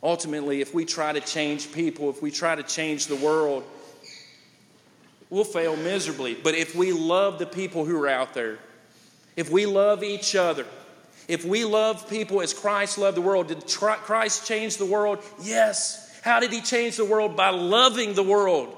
Ultimately, 0.00 0.60
if 0.60 0.72
we 0.74 0.84
try 0.84 1.12
to 1.12 1.20
change 1.20 1.72
people, 1.72 2.08
if 2.08 2.22
we 2.22 2.30
try 2.30 2.54
to 2.54 2.62
change 2.62 3.08
the 3.08 3.16
world, 3.16 3.64
we'll 5.32 5.44
fail 5.44 5.74
miserably. 5.76 6.34
But 6.34 6.54
if 6.54 6.76
we 6.76 6.92
love 6.92 7.38
the 7.38 7.46
people 7.46 7.86
who 7.86 7.96
are 8.02 8.08
out 8.08 8.34
there, 8.34 8.58
if 9.34 9.50
we 9.50 9.64
love 9.64 10.04
each 10.04 10.36
other, 10.36 10.66
If 11.28 11.44
we 11.44 11.64
love 11.64 12.08
people 12.08 12.40
as 12.42 12.52
Christ 12.52 12.98
loved 12.98 13.16
the 13.16 13.22
world, 13.22 13.48
did 13.48 13.66
Christ 13.66 14.46
change 14.46 14.76
the 14.76 14.86
world? 14.86 15.20
Yes. 15.42 16.20
How 16.22 16.40
did 16.40 16.52
he 16.52 16.60
change 16.60 16.96
the 16.96 17.04
world? 17.04 17.36
By 17.36 17.50
loving 17.50 18.14
the 18.14 18.22
world. 18.22 18.76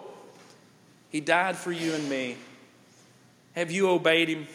He 1.11 1.21
died 1.21 1.57
for 1.57 1.73
you 1.73 1.93
and 1.95 2.09
me. 2.09 2.37
Have 3.55 3.71
you 3.71 3.89
obeyed 3.89 4.29
him? 4.29 4.47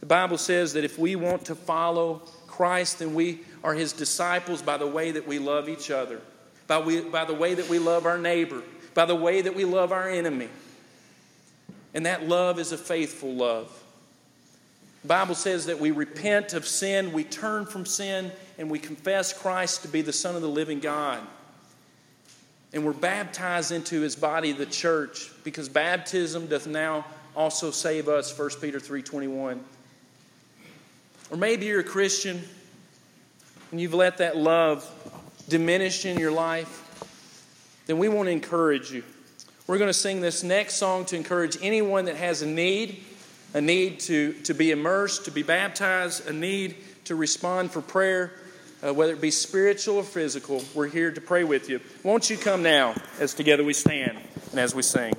The 0.00 0.06
Bible 0.06 0.38
says 0.38 0.74
that 0.74 0.84
if 0.84 0.98
we 0.98 1.16
want 1.16 1.46
to 1.46 1.54
follow 1.54 2.22
Christ, 2.46 3.00
then 3.00 3.14
we 3.14 3.40
are 3.64 3.74
his 3.74 3.92
disciples 3.92 4.62
by 4.62 4.76
the 4.76 4.86
way 4.86 5.10
that 5.10 5.26
we 5.26 5.38
love 5.38 5.68
each 5.68 5.90
other, 5.90 6.20
by, 6.68 6.78
we, 6.78 7.00
by 7.00 7.24
the 7.24 7.34
way 7.34 7.54
that 7.54 7.68
we 7.68 7.78
love 7.78 8.06
our 8.06 8.18
neighbor, 8.18 8.62
by 8.94 9.04
the 9.04 9.16
way 9.16 9.40
that 9.40 9.54
we 9.54 9.64
love 9.64 9.90
our 9.90 10.08
enemy. 10.08 10.48
And 11.94 12.06
that 12.06 12.28
love 12.28 12.58
is 12.58 12.72
a 12.72 12.78
faithful 12.78 13.34
love. 13.34 13.70
The 15.02 15.08
Bible 15.08 15.34
says 15.34 15.66
that 15.66 15.78
we 15.78 15.90
repent 15.90 16.52
of 16.52 16.66
sin, 16.66 17.12
we 17.12 17.24
turn 17.24 17.66
from 17.66 17.86
sin, 17.86 18.32
and 18.58 18.70
we 18.70 18.78
confess 18.78 19.32
Christ 19.32 19.82
to 19.82 19.88
be 19.88 20.02
the 20.02 20.12
Son 20.12 20.34
of 20.34 20.42
the 20.42 20.48
living 20.48 20.80
God. 20.80 21.20
And 22.72 22.84
we're 22.84 22.92
baptized 22.92 23.72
into 23.72 24.00
his 24.00 24.16
body, 24.16 24.52
the 24.52 24.66
church, 24.66 25.30
because 25.44 25.68
baptism 25.68 26.48
doth 26.48 26.66
now 26.66 27.06
also 27.34 27.70
save 27.70 28.08
us, 28.08 28.36
1 28.36 28.50
Peter 28.60 28.78
3.21. 28.78 29.58
Or 31.30 31.36
maybe 31.36 31.66
you're 31.66 31.80
a 31.80 31.84
Christian 31.84 32.42
and 33.70 33.80
you've 33.80 33.94
let 33.94 34.18
that 34.18 34.36
love 34.36 34.84
diminish 35.48 36.04
in 36.04 36.18
your 36.18 36.30
life, 36.30 36.84
then 37.86 37.98
we 37.98 38.08
want 38.08 38.26
to 38.26 38.32
encourage 38.32 38.90
you. 38.90 39.02
We're 39.68 39.76
going 39.76 39.88
to 39.90 39.94
sing 39.94 40.22
this 40.22 40.42
next 40.42 40.76
song 40.76 41.04
to 41.04 41.16
encourage 41.16 41.58
anyone 41.60 42.06
that 42.06 42.16
has 42.16 42.40
a 42.40 42.46
need, 42.46 43.04
a 43.52 43.60
need 43.60 44.00
to, 44.00 44.32
to 44.44 44.54
be 44.54 44.70
immersed, 44.70 45.26
to 45.26 45.30
be 45.30 45.42
baptized, 45.42 46.26
a 46.26 46.32
need 46.32 46.76
to 47.04 47.14
respond 47.14 47.70
for 47.70 47.82
prayer, 47.82 48.32
uh, 48.82 48.94
whether 48.94 49.12
it 49.12 49.20
be 49.20 49.30
spiritual 49.30 49.96
or 49.96 50.04
physical. 50.04 50.64
We're 50.74 50.88
here 50.88 51.10
to 51.10 51.20
pray 51.20 51.44
with 51.44 51.68
you. 51.68 51.80
Won't 52.02 52.30
you 52.30 52.38
come 52.38 52.62
now 52.62 52.94
as 53.20 53.34
together 53.34 53.62
we 53.62 53.74
stand 53.74 54.16
and 54.52 54.58
as 54.58 54.74
we 54.74 54.80
sing? 54.80 55.12